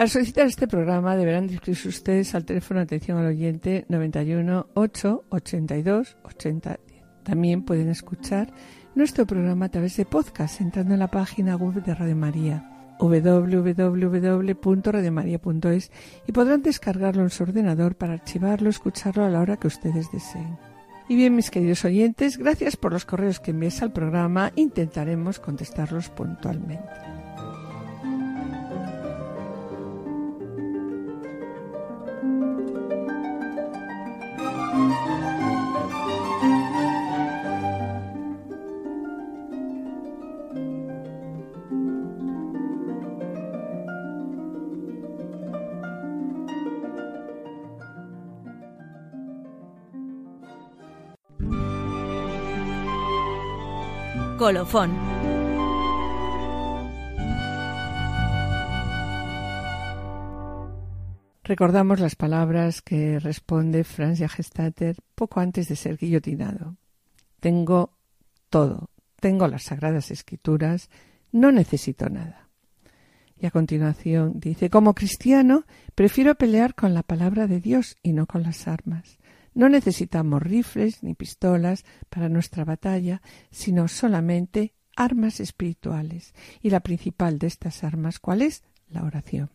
[0.00, 5.24] Para solicitar este programa deberán inscribirse ustedes al teléfono de atención al oyente 91 8
[5.28, 7.02] 82 80 10.
[7.22, 8.50] También pueden escuchar
[8.94, 15.92] nuestro programa a través de podcast entrando en la página web de Radio María www.radiomaria.es
[16.26, 20.56] y podrán descargarlo en su ordenador para archivarlo, escucharlo a la hora que ustedes deseen.
[21.10, 24.50] Y bien, mis queridos oyentes, gracias por los correos que envíes al programa.
[24.56, 26.88] Intentaremos contestarlos puntualmente.
[54.40, 55.09] Colofón.
[61.50, 66.76] Recordamos las palabras que responde Franz Jagestatter poco antes de ser guillotinado.
[67.40, 67.98] Tengo
[68.50, 68.88] todo,
[69.18, 70.90] tengo las sagradas escrituras,
[71.32, 72.48] no necesito nada.
[73.36, 75.64] Y a continuación dice, como cristiano,
[75.96, 79.18] prefiero pelear con la palabra de Dios y no con las armas.
[79.52, 86.32] No necesitamos rifles ni pistolas para nuestra batalla, sino solamente armas espirituales.
[86.62, 88.62] Y la principal de estas armas, ¿cuál es?
[88.88, 89.50] La oración.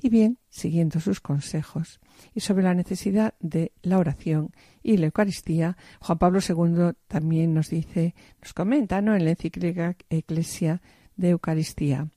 [0.00, 2.00] Y bien, siguiendo sus consejos
[2.34, 7.70] y sobre la necesidad de la oración y la Eucaristía, Juan Pablo II también nos
[7.70, 9.16] dice, nos comenta ¿no?
[9.16, 10.82] en la encíclica Eclesia
[11.16, 12.08] de Eucaristía,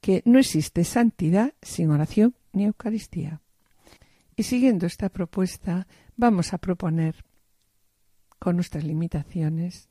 [0.00, 3.42] que no existe santidad sin oración ni Eucaristía.
[4.34, 7.24] Y siguiendo esta propuesta, vamos a proponer,
[8.38, 9.90] con nuestras limitaciones,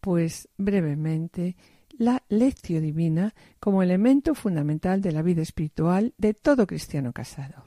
[0.00, 1.56] pues brevemente,
[1.98, 7.64] la lección divina como elemento fundamental de la vida espiritual de todo cristiano casado.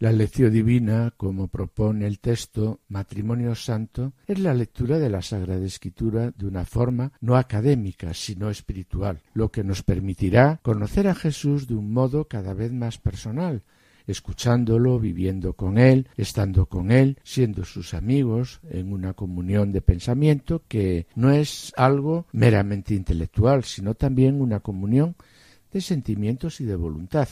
[0.00, 5.64] La lección divina, como propone el texto Matrimonio Santo, es la lectura de la Sagrada
[5.64, 11.68] Escritura de una forma no académica, sino espiritual, lo que nos permitirá conocer a Jesús
[11.68, 13.62] de un modo cada vez más personal,
[14.10, 20.62] escuchándolo, viviendo con él, estando con él, siendo sus amigos, en una comunión de pensamiento
[20.68, 25.16] que no es algo meramente intelectual, sino también una comunión
[25.72, 27.28] de sentimientos y de voluntad,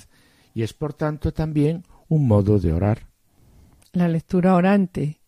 [0.55, 3.09] y es por tanto también un modo de orar.
[3.93, 5.21] La lectura orante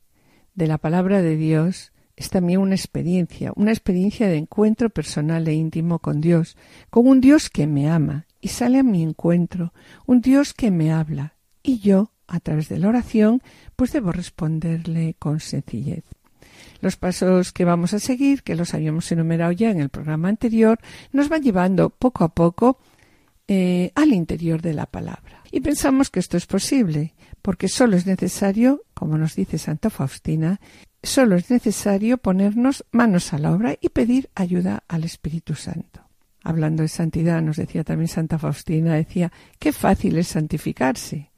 [0.55, 5.55] de la palabra de Dios es también una experiencia, una experiencia de encuentro personal e
[5.55, 6.57] íntimo con Dios,
[6.91, 9.73] con un Dios que me ama y sale a mi encuentro,
[10.07, 13.43] un Dios que me habla, y yo, a través de la oración,
[13.77, 16.05] pues debo responderle con sencillez.
[16.81, 20.79] Los pasos que vamos a seguir, que los habíamos enumerado ya en el programa anterior,
[21.13, 22.79] nos van llevando poco a poco
[23.49, 25.43] eh, al interior de la palabra.
[25.51, 30.61] Y pensamos que esto es posible, porque solo es necesario, como nos dice Santa Faustina,
[31.03, 36.01] solo es necesario ponernos manos a la obra y pedir ayuda al Espíritu Santo.
[36.43, 41.30] Hablando de santidad, nos decía también Santa Faustina, decía, qué fácil es santificarse.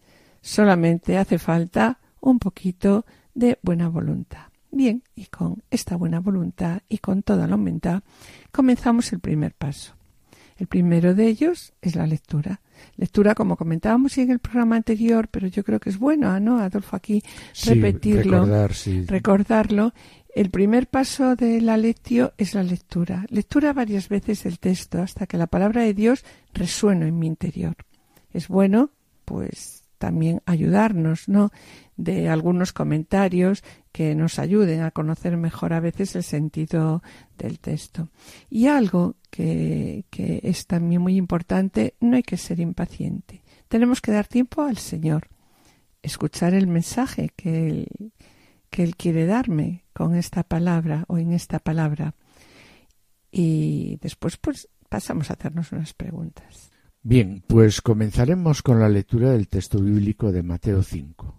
[0.42, 4.46] Solamente hace falta un poquito de buena voluntad.
[4.70, 8.02] Bien, y con esta buena voluntad y con toda la humildad
[8.50, 9.94] comenzamos el primer paso.
[10.56, 12.60] El primero de ellos es la lectura.
[12.96, 16.96] Lectura, como comentábamos en el programa anterior, pero yo creo que es bueno, ¿no, Adolfo,
[16.96, 17.22] aquí
[17.52, 19.04] Sí, repetirlo, recordar, sí.
[19.06, 19.92] recordarlo.
[20.34, 23.26] El primer paso de la lectio es la lectura.
[23.28, 26.24] Lectura varias veces del texto hasta que la palabra de Dios
[26.54, 27.76] resuene en mi interior.
[28.32, 28.90] Es bueno,
[29.24, 31.52] pues también ayudarnos, ¿no?
[31.96, 37.04] De algunos comentarios que nos ayuden a conocer mejor a veces el sentido
[37.38, 38.08] del texto.
[38.50, 43.44] Y algo que, que es también muy importante, no hay que ser impaciente.
[43.68, 45.28] Tenemos que dar tiempo al Señor,
[46.02, 48.12] escuchar el mensaje que Él,
[48.70, 52.16] que Él quiere darme con esta palabra o en esta palabra.
[53.30, 56.71] Y después pues pasamos a hacernos unas preguntas.
[57.04, 61.34] Bien, pues comenzaremos con la lectura del texto bíblico de Mateo 5.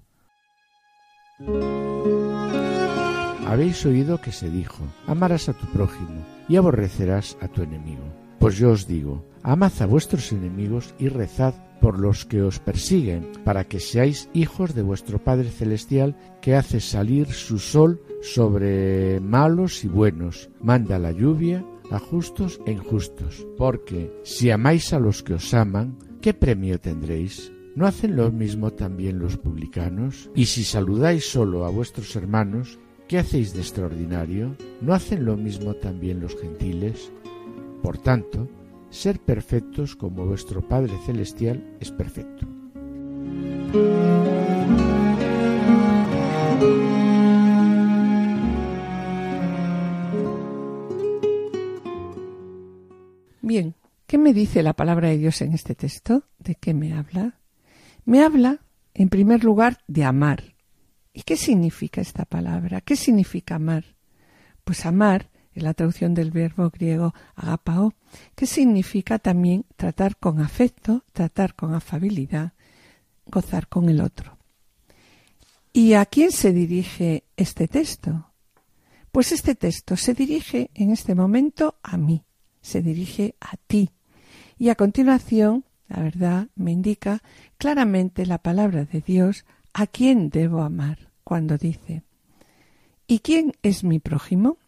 [3.47, 8.03] Habéis oído que se dijo, amarás a tu prójimo y aborrecerás a tu enemigo.
[8.39, 13.32] Pues yo os digo, amad a vuestros enemigos y rezad por los que os persiguen,
[13.45, 19.86] para que seáis hijos de vuestro Padre Celestial, que hace salir su sol sobre malos
[19.86, 23.45] y buenos, manda la lluvia a justos e injustos.
[23.57, 27.51] Porque si amáis a los que os aman, ¿qué premio tendréis?
[27.75, 30.29] ¿No hacen lo mismo también los publicanos?
[30.36, 34.55] Y si saludáis solo a vuestros hermanos, ¿qué hacéis de extraordinario?
[34.81, 37.11] ¿No hacen lo mismo también los gentiles?
[37.81, 38.47] Por tanto,
[38.89, 42.47] ser perfectos como vuestro Padre Celestial es perfecto.
[54.14, 56.26] ¿Qué me dice la palabra de Dios en este texto?
[56.38, 57.39] ¿De qué me habla?
[58.05, 58.59] Me habla,
[58.93, 60.53] en primer lugar, de amar.
[61.14, 62.82] ¿Y qué significa esta palabra?
[62.82, 63.95] ¿Qué significa amar?
[64.64, 67.95] Pues amar es la traducción del verbo griego agapao,
[68.36, 72.53] que significa también tratar con afecto, tratar con afabilidad,
[73.26, 74.38] gozar con el otro.
[75.74, 78.32] ¿Y a quién se dirige este texto?
[79.11, 82.24] Pues este texto se dirige en este momento a mí,
[82.61, 83.89] se dirige a ti.
[84.64, 87.22] Y a continuación, la verdad, me indica
[87.57, 89.43] claramente la palabra de Dios
[89.74, 92.03] a quién debo amar cuando dice,
[93.05, 94.59] ¿y quién es mi prójimo?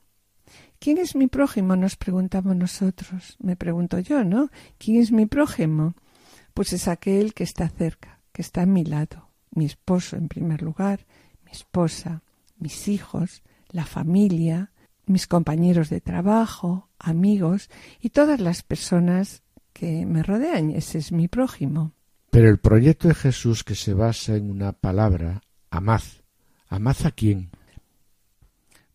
[0.80, 1.78] ¿Quién es mi prójimo?
[1.78, 3.38] Nos preguntamos nosotros.
[3.40, 4.50] Me pregunto yo, ¿no?
[4.78, 5.96] ¿Quién es mi prójimo?
[6.54, 9.30] Pues es aquel que está cerca, que está a mi lado.
[9.52, 11.06] Mi esposo en primer lugar,
[11.46, 12.22] mi esposa,
[12.58, 14.74] mis hijos, la familia,
[15.06, 17.70] mis compañeros de trabajo, amigos
[18.02, 19.45] y todas las personas
[19.76, 20.72] que me rodean.
[20.72, 21.92] Ese es mi prójimo.
[22.32, 26.02] Pero el proyecto de Jesús que se basa en una palabra, amad.
[26.70, 27.50] ¿Amad a quién?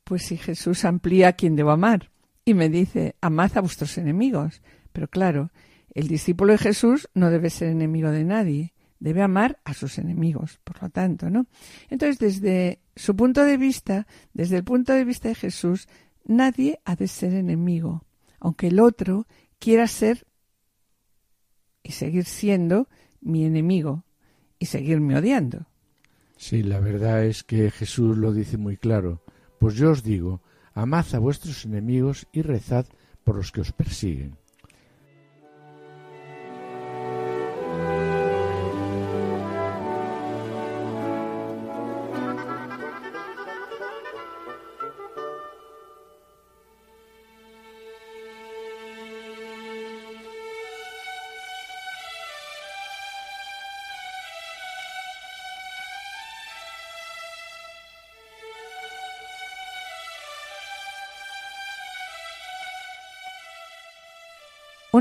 [0.05, 2.11] Pues si Jesús amplía a quien debo amar
[2.45, 4.63] y me dice, amad a vuestros enemigos.
[4.93, 5.51] Pero claro,
[5.95, 10.61] el discípulo de Jesús no debe ser enemigo de nadie, debe amar a sus enemigos,
[10.65, 11.47] por lo tanto, ¿no?
[11.91, 15.89] Entonces, desde su punto de vista, desde el punto de vista de Jesús,
[16.25, 18.07] nadie ha de ser enemigo,
[18.41, 19.27] aunque el otro
[19.59, 20.27] quiera ser
[21.83, 22.89] y seguir siendo
[23.21, 24.05] mi enemigo
[24.59, 25.67] y seguirme odiando.
[26.37, 29.23] Sí, la verdad es que Jesús lo dice muy claro.
[29.59, 30.41] Pues yo os digo,
[30.73, 32.87] amad a vuestros enemigos y rezad
[33.25, 34.40] por los que os persiguen.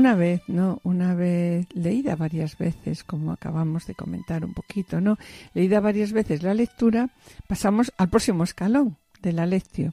[0.00, 0.80] Una vez, ¿no?
[0.82, 5.18] Una vez leída varias veces, como acabamos de comentar un poquito, ¿no?
[5.52, 7.10] Leída varias veces la lectura,
[7.46, 9.92] pasamos al próximo escalón de la lección,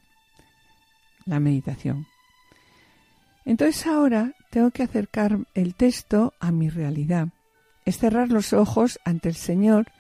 [1.26, 2.08] la meditación.
[3.43, 7.28] Entonces ahora tengo que acercar el texto a mi realidad,
[7.84, 9.91] es cerrar los ojos ante el Señor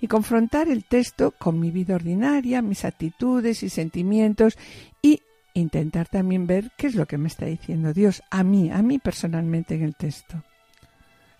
[0.00, 4.56] y confrontar el texto con mi vida ordinaria, mis actitudes y sentimientos
[5.02, 5.22] y
[5.60, 8.98] intentar también ver qué es lo que me está diciendo Dios a mí, a mí
[8.98, 10.42] personalmente en el texto.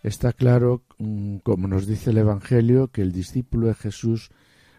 [0.02, 4.30] Está claro, mm, como nos dice el Evangelio, que el discípulo de Jesús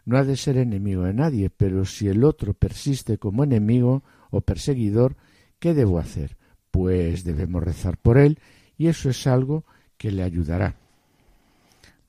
[0.05, 4.41] no ha de ser enemigo de nadie, pero si el otro persiste como enemigo o
[4.41, 5.17] perseguidor,
[5.59, 6.37] ¿qué debo hacer?
[6.71, 8.39] Pues debemos rezar por él
[8.77, 9.65] y eso es algo
[9.97, 10.75] que le ayudará.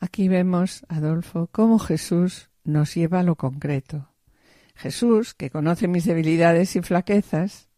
[0.01, 4.09] Aquí vemos, Adolfo, cómo Jesús nos lleva a lo concreto.
[4.79, 7.69] Jesús, que conoce mis debilidades y flaquezas,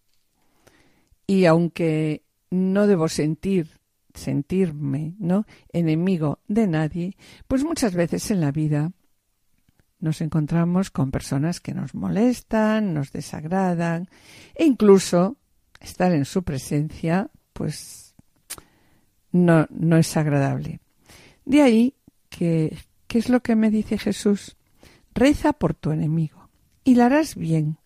[1.27, 3.81] y aunque no debo sentir,
[4.13, 5.47] sentirme, ¿no?
[5.73, 7.17] enemigo de nadie,
[7.49, 8.93] pues muchas veces en la vida
[9.99, 14.09] nos encontramos con personas que nos molestan, nos desagradan,
[14.55, 15.37] e incluso
[15.81, 18.15] estar en su presencia, pues
[19.33, 20.81] no, no es agradable.
[21.47, 21.95] De ahí
[22.29, 22.77] que,
[23.07, 24.57] ¿qué es lo que me dice Jesús?
[25.15, 26.40] Reza por tu enemigo
[26.91, 27.79] y la harás bien.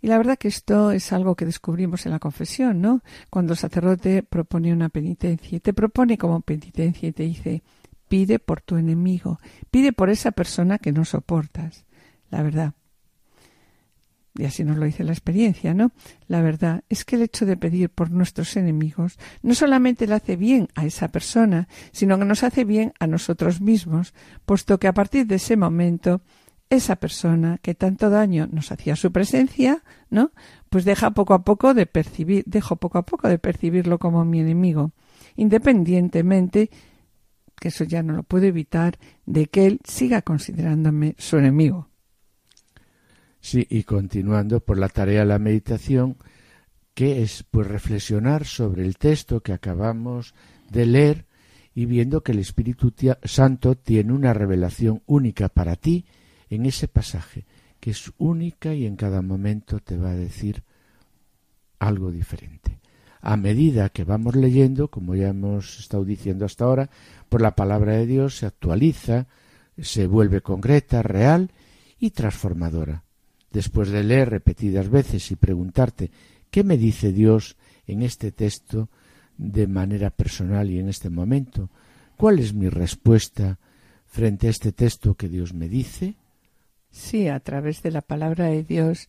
[0.00, 3.02] Y la verdad que esto es algo que descubrimos en la confesión, ¿no?
[3.28, 7.62] Cuando el sacerdote propone una penitencia, te propone como penitencia y te dice,
[8.08, 11.84] pide por tu enemigo, pide por esa persona que no soportas.
[12.30, 12.72] La verdad.
[14.38, 15.92] Y así nos lo dice la experiencia, ¿no?
[16.26, 20.36] La verdad es que el hecho de pedir por nuestros enemigos no solamente le hace
[20.36, 24.14] bien a esa persona, sino que nos hace bien a nosotros mismos,
[24.46, 26.22] puesto que a partir de ese momento
[26.70, 30.30] esa persona que tanto daño nos hacía su presencia, ¿no?
[30.70, 34.40] Pues deja poco a poco de percibir, dejo poco a poco de percibirlo como mi
[34.40, 34.92] enemigo,
[35.36, 36.70] independientemente
[37.56, 41.88] que eso ya no lo puedo evitar de que él siga considerándome su enemigo.
[43.40, 46.16] Sí, y continuando por la tarea de la meditación,
[46.94, 50.34] que es pues reflexionar sobre el texto que acabamos
[50.70, 51.26] de leer
[51.74, 52.92] y viendo que el Espíritu
[53.24, 56.06] Santo tiene una revelación única para ti
[56.50, 57.46] en ese pasaje,
[57.78, 60.62] que es única y en cada momento te va a decir
[61.78, 62.80] algo diferente.
[63.22, 66.90] A medida que vamos leyendo, como ya hemos estado diciendo hasta ahora,
[67.28, 69.26] por la palabra de Dios se actualiza,
[69.78, 71.50] se vuelve concreta, real
[71.98, 73.04] y transformadora.
[73.50, 76.10] Después de leer repetidas veces y preguntarte
[76.50, 78.88] ¿qué me dice Dios en este texto
[79.36, 81.70] de manera personal y en este momento?
[82.16, 83.58] ¿Cuál es mi respuesta
[84.06, 86.16] frente a este texto que Dios me dice?
[86.90, 89.08] Sí, a través de la palabra de Dios,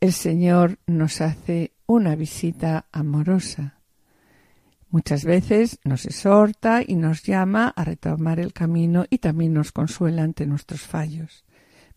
[0.00, 3.78] el Señor nos hace una visita amorosa.
[4.90, 10.22] Muchas veces nos exhorta y nos llama a retomar el camino y también nos consuela
[10.22, 11.44] ante nuestros fallos.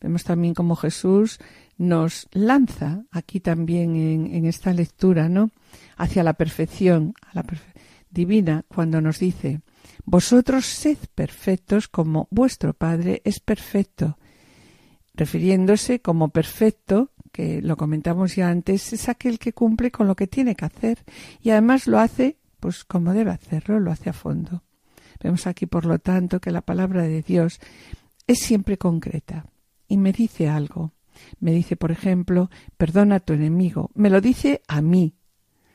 [0.01, 1.39] Vemos también cómo Jesús
[1.77, 5.51] nos lanza aquí también en, esta lectura, ¿no?
[5.95, 7.45] Hacia la perfección, a la
[8.09, 9.61] divina, cuando nos dice,
[10.03, 14.17] vosotros sed perfectos como vuestro Padre es perfecto
[15.21, 20.25] refiriéndose como perfecto, que lo comentamos ya antes, es aquel que cumple con lo que
[20.25, 20.97] tiene que hacer
[21.43, 24.63] y además lo hace pues como debe hacerlo, lo hace a fondo.
[25.21, 27.59] Vemos aquí, por lo tanto, que la palabra de Dios
[28.25, 29.45] es siempre concreta
[29.87, 30.93] y me dice algo.
[31.39, 33.91] Me dice, por ejemplo, perdona a tu enemigo.
[33.93, 35.13] Me lo dice a mí.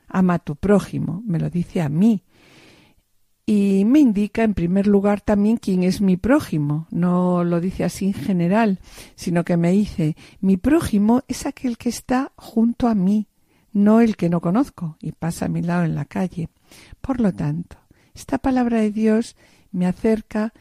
[0.09, 1.23] Ama a tu prójimo.
[1.25, 2.25] Me lo dice a mí
[3.49, 6.89] y me indica en primer lugar también quién es mi prójimo.
[6.91, 8.81] No lo dice así en general,
[9.15, 13.29] sino que me dice mi prójimo es aquel que está junto a mí,
[13.73, 16.49] no el que no conozco y pasa a mi lado en la calle.
[17.01, 17.77] Por lo tanto,
[18.15, 19.37] esta palabra de Dios
[19.71, 20.53] me acerca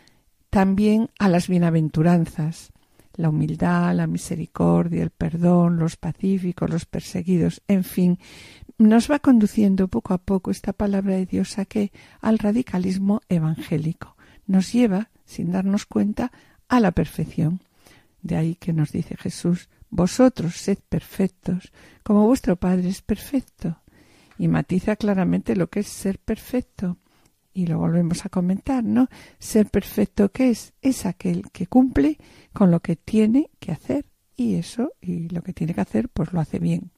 [0.52, 2.72] también a las bienaventuranzas,
[3.16, 8.20] la humildad, la misericordia, el perdón, los pacíficos, los perseguidos, en fin,
[8.78, 14.16] nos va conduciendo poco a poco esta palabra de Dios a que al radicalismo evangélico
[14.48, 16.32] nos lleva, sin darnos cuenta,
[16.68, 17.62] a la perfección.
[18.22, 21.72] De ahí que nos dice Jesús, vosotros sed perfectos,
[22.04, 23.80] como vuestro Padre es perfecto.
[24.38, 26.98] Y matiza claramente lo que es ser perfecto.
[27.54, 29.08] Y lo volvemos a comentar, ¿no?
[29.40, 30.74] Ser perfecto, ¿qué es?
[30.82, 32.18] Es aquel que cumple
[32.52, 34.06] con lo que tiene que hacer.
[34.36, 36.92] Y eso, y lo que tiene que hacer, pues lo hace bien.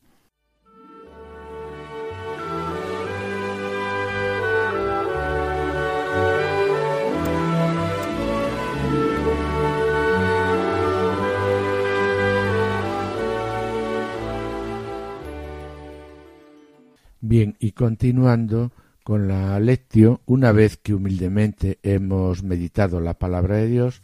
[17.21, 18.71] Bien, y continuando
[19.03, 24.01] Con la lectio, una vez que humildemente hemos meditado la palabra de Dios,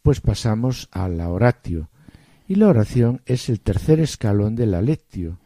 [0.00, 1.90] pues pasamos a la oratio.
[2.46, 5.38] Y la oración es el tercer escalón de la lectio.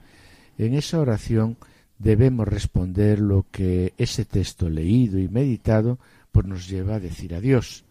[0.58, 1.56] En esa oración
[1.98, 5.98] debemos responder lo que ese texto leído y meditado
[6.30, 7.84] pues nos lleva a decir a Dios.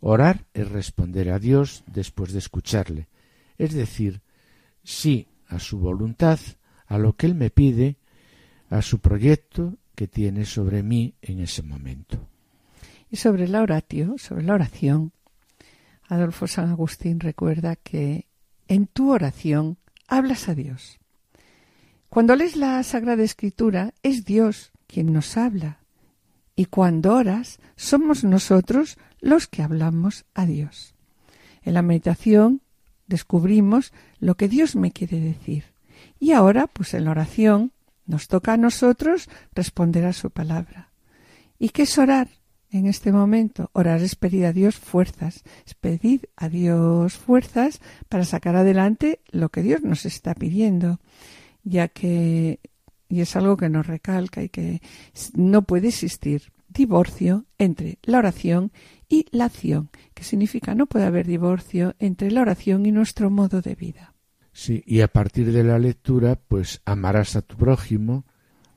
[0.00, 3.08] Orar es responder a Dios después de escucharle,
[3.58, 4.20] es decir,
[4.84, 6.38] sí a su voluntad,
[6.86, 7.96] a lo que Él me pide,
[8.72, 12.28] a su proyecto que tiene sobre mí en ese momento.
[13.10, 15.12] Y sobre la oratio, sobre la oración,
[16.08, 18.26] Adolfo San Agustín recuerda que
[18.68, 19.76] en tu oración
[20.08, 20.98] hablas a Dios.
[22.08, 25.78] Cuando lees la Sagrada Escritura, es Dios quien nos habla.
[26.56, 30.94] Y cuando oras, somos nosotros los que hablamos a Dios.
[31.62, 32.62] En la meditación
[33.06, 35.64] descubrimos lo que Dios me quiere decir.
[36.18, 37.71] Y ahora, pues en la oración,
[38.06, 40.92] nos toca a nosotros responder a su palabra.
[41.58, 42.28] ¿Y qué es orar?
[42.70, 48.24] En este momento, orar es pedir a Dios fuerzas, es pedir a Dios fuerzas para
[48.24, 50.98] sacar adelante lo que Dios nos está pidiendo,
[51.64, 52.60] ya que,
[53.10, 54.80] y es algo que nos recalca y que
[55.34, 58.72] no puede existir divorcio entre la oración
[59.06, 63.60] y la acción, que significa no puede haber divorcio entre la oración y nuestro modo
[63.60, 64.11] de vida.
[64.52, 68.24] Sí, y a partir de la lectura, pues amarás a tu prójimo,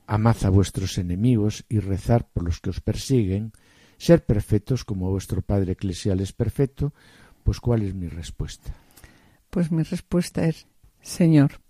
[0.06, 3.52] amad a vuestros enemigos y rezar por los que os persiguen,
[3.98, 6.92] ser perfectos como vuestro Padre Eclesial es perfecto,
[7.44, 8.74] pues ¿cuál es mi respuesta?
[9.50, 10.66] Pues mi respuesta es,
[11.00, 11.60] Señor,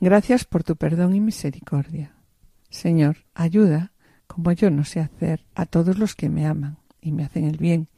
[0.00, 2.14] gracias por tu perdón y misericordia.
[2.70, 3.92] Señor, ayuda,
[4.26, 7.58] como yo no sé hacer, a todos los que me aman y me hacen el
[7.58, 7.88] bien,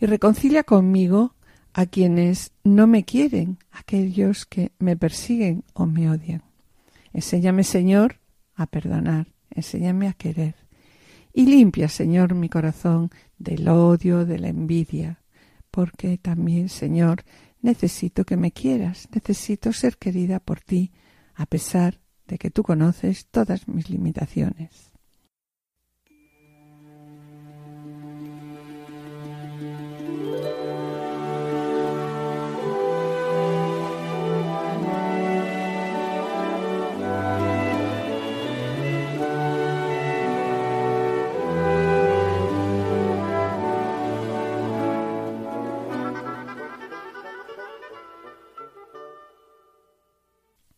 [0.00, 1.34] y reconcilia conmigo
[1.74, 6.42] a quienes no me quieren, aquellos que me persiguen o me odian.
[7.12, 8.20] Enséñame, Señor,
[8.54, 10.54] a perdonar, enséñame a querer.
[11.32, 15.22] Y limpia, Señor, mi corazón del odio, de la envidia,
[15.70, 17.24] porque también, Señor,
[17.62, 20.92] necesito que me quieras, necesito ser querida por ti,
[21.34, 24.91] a pesar de que tú conoces todas mis limitaciones.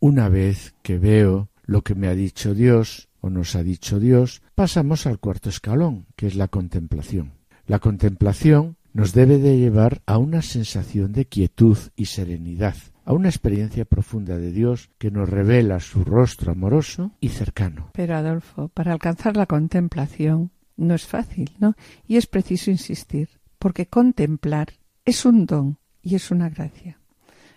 [0.04, 4.42] Una vez que veo lo que me ha dicho Dios o nos ha dicho Dios,
[4.54, 7.32] pasamos al cuarto escalón, que es la contemplación.
[7.66, 12.74] La contemplación nos debe de llevar a una sensación de quietud y serenidad,
[13.06, 17.88] a una experiencia profunda de Dios que nos revela su rostro amoroso y cercano.
[17.94, 21.76] Pero Adolfo, para alcanzar la contemplación no es fácil, ¿no?
[22.06, 24.68] Y es preciso insistir, porque contemplar
[25.06, 26.98] es un don y es una gracia.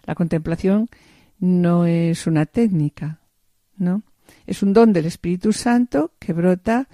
[0.06, 0.88] La contemplación
[1.40, 3.22] no es una técnica,
[3.78, 4.04] ¿no?
[4.46, 6.88] Es un don del Espíritu Santo que brota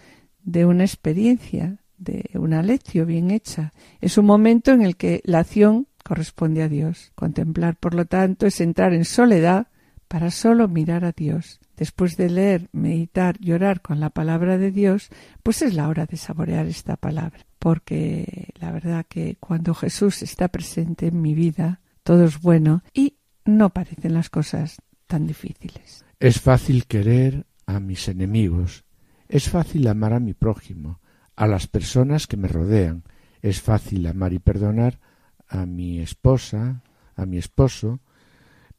[0.44, 3.74] de una experiencia, de una lección bien hecha.
[4.02, 7.12] Es un momento en el que la acción corresponde a Dios.
[7.16, 9.68] Contemplar, por lo tanto, es entrar en soledad
[10.08, 11.60] para solo mirar a Dios.
[11.76, 15.10] Después de leer, meditar, llorar con la palabra de Dios,
[15.41, 17.39] pues es la hora de saborear esta palabra.
[17.58, 23.16] Porque la verdad que cuando Jesús está presente en mi vida, todo es bueno y
[23.46, 24.78] no parecen las cosas
[25.08, 26.06] tan difíciles.
[26.20, 28.86] Es fácil querer a mis enemigos,
[29.28, 31.00] es fácil amar a mi prójimo,
[31.36, 33.04] a las personas que me rodean,
[33.41, 35.00] es fácil amar y perdonar
[35.48, 36.82] a mi esposa,
[37.16, 38.00] a mi esposo,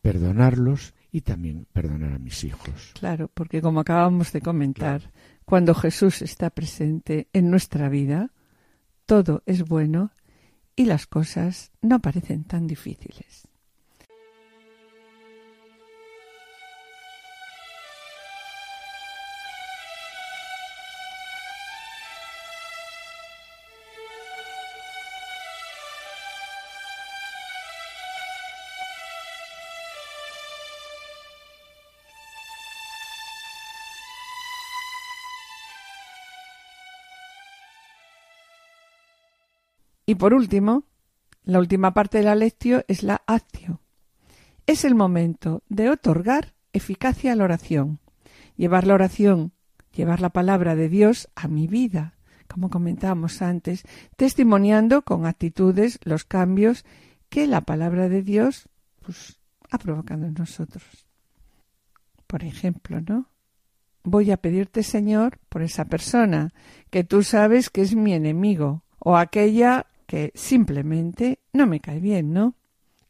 [0.00, 2.92] perdonarlos y también perdonar a mis hijos.
[2.98, 5.12] Claro, porque como acabamos de comentar,
[5.44, 8.30] cuando Jesús está presente en nuestra vida,
[9.06, 10.10] todo es bueno
[10.76, 13.48] y las cosas no parecen tan difíciles.
[40.14, 40.84] Y por último,
[41.42, 43.80] la última parte de la lectio es la actio.
[44.64, 47.98] Es el momento de otorgar eficacia a la oración,
[48.54, 49.54] llevar la oración,
[49.92, 52.14] llevar la palabra de Dios a mi vida,
[52.46, 53.82] como comentábamos antes,
[54.14, 56.84] testimoniando con actitudes los cambios
[57.28, 58.68] que la palabra de Dios
[59.04, 61.08] pues, ha provocado en nosotros.
[62.28, 63.30] Por ejemplo, ¿no?
[64.04, 66.54] voy a pedirte, Señor, por esa persona
[66.90, 72.32] que tú sabes que es mi enemigo o aquella que simplemente no me cae bien,
[72.32, 72.54] ¿no?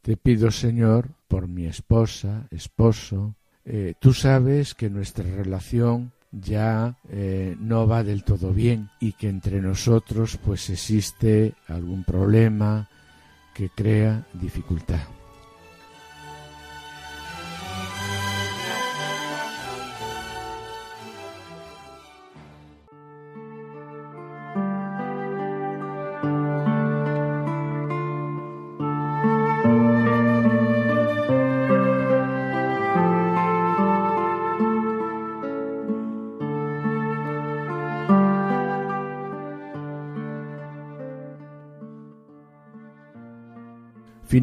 [0.02, 3.34] Te pido, Señor, por mi esposa, esposo.
[3.64, 9.28] Eh, tú sabes que nuestra relación ya eh, no va del todo bien y que
[9.28, 12.88] entre nosotros pues existe algún problema
[13.54, 15.13] que crea dificultad.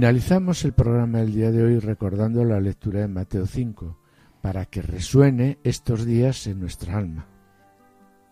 [0.01, 3.99] Finalizamos el programa del día de hoy recordando la lectura de Mateo 5,
[4.41, 7.27] para que resuene estos días en nuestra alma.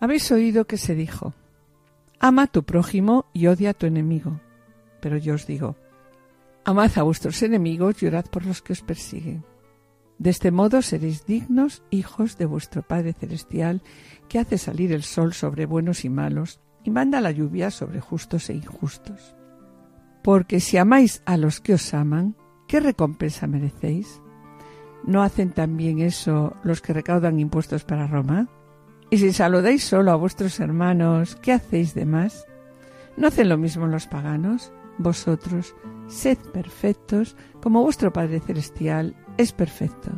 [0.00, 1.32] Habéis oído que se dijo,
[2.18, 4.40] ama a tu prójimo y odia a tu enemigo.
[5.00, 5.76] Pero yo os digo,
[6.64, 9.44] amad a vuestros enemigos y orad por los que os persiguen.
[10.18, 13.80] De este modo seréis dignos hijos de vuestro Padre Celestial,
[14.28, 18.50] que hace salir el sol sobre buenos y malos, y manda la lluvia sobre justos
[18.50, 19.36] e injustos.
[20.22, 24.20] Porque si amáis a los que os aman, ¿qué recompensa merecéis?
[25.04, 28.48] ¿No hacen también eso los que recaudan impuestos para Roma?
[29.10, 32.46] Y si saludáis solo a vuestros hermanos, ¿qué hacéis de más?
[33.16, 34.72] ¿No hacen lo mismo los paganos?
[34.98, 35.74] Vosotros,
[36.06, 40.10] sed perfectos, como vuestro Padre Celestial es perfecto.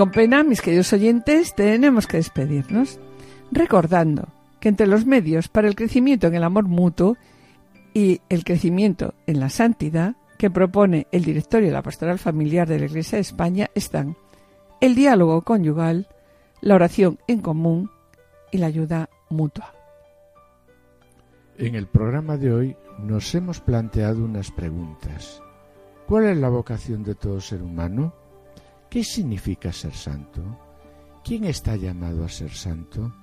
[0.00, 2.98] Con pena, mis queridos oyentes, tenemos que despedirnos,
[3.52, 4.28] recordando
[4.58, 7.18] que entre los medios para el crecimiento en el amor mutuo
[7.92, 12.78] y el crecimiento en la santidad que propone el directorio de la Pastoral Familiar de
[12.78, 14.16] la Iglesia de España están
[14.80, 16.08] el diálogo conyugal,
[16.62, 17.90] la oración en común
[18.50, 19.74] y la ayuda mutua.
[21.58, 25.42] En el programa de hoy nos hemos planteado unas preguntas.
[26.06, 28.14] ¿Cuál es la vocación de todo ser humano?
[28.90, 30.42] ¿Qué significa ser santo?
[31.22, 33.14] ¿Quién está llamado a ser santo?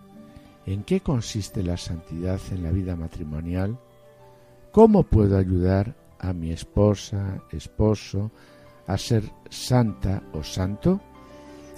[0.66, 3.78] ¿En qué consiste la santidad en la vida matrimonial?
[4.72, 8.32] ¿Cómo puedo ayudar a mi esposa, esposo,
[8.88, 11.02] a ser santa o santo?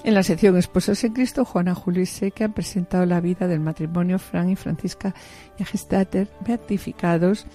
[0.04, 3.60] En la sección Esposos en Cristo, Juana Julio y Seque han presentado la vida del
[3.60, 5.16] matrimonio Fran y Francisca
[5.58, 7.48] Yagestater, beatificados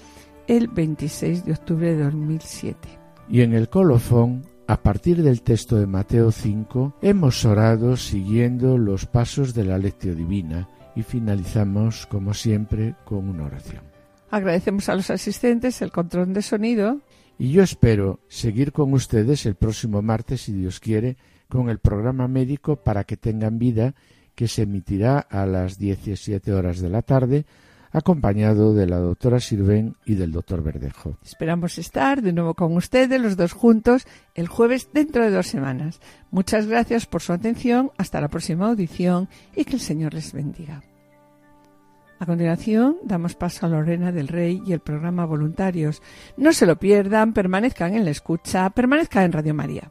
[0.49, 2.89] el 26 de octubre de 2007.
[3.29, 9.07] Y en el colofón, a partir del texto de Mateo 5, hemos orado siguiendo los
[9.07, 13.83] pasos de la lectio divina y finalizamos, como siempre, con una oración.
[14.31, 17.01] Agradecemos a los asistentes el control de sonido.
[17.39, 21.17] Y yo espero seguir con ustedes el próximo martes, si Dios quiere,
[21.49, 23.95] con el programa médico para que tengan vida
[24.35, 27.45] que se emitirá a las 17 horas de la tarde
[27.95, 31.17] acompañado de la doctora Sirven y del doctor Verdejo.
[31.23, 36.01] Esperamos estar de nuevo con ustedes los dos juntos el jueves dentro de dos semanas.
[36.31, 40.83] Muchas gracias por su atención, hasta la próxima audición y que el Señor les bendiga.
[42.19, 46.03] A continuación, damos paso a Lorena del Rey y el programa Voluntarios.
[46.37, 49.91] No se lo pierdan, permanezcan en la escucha, permanezcan en Radio María.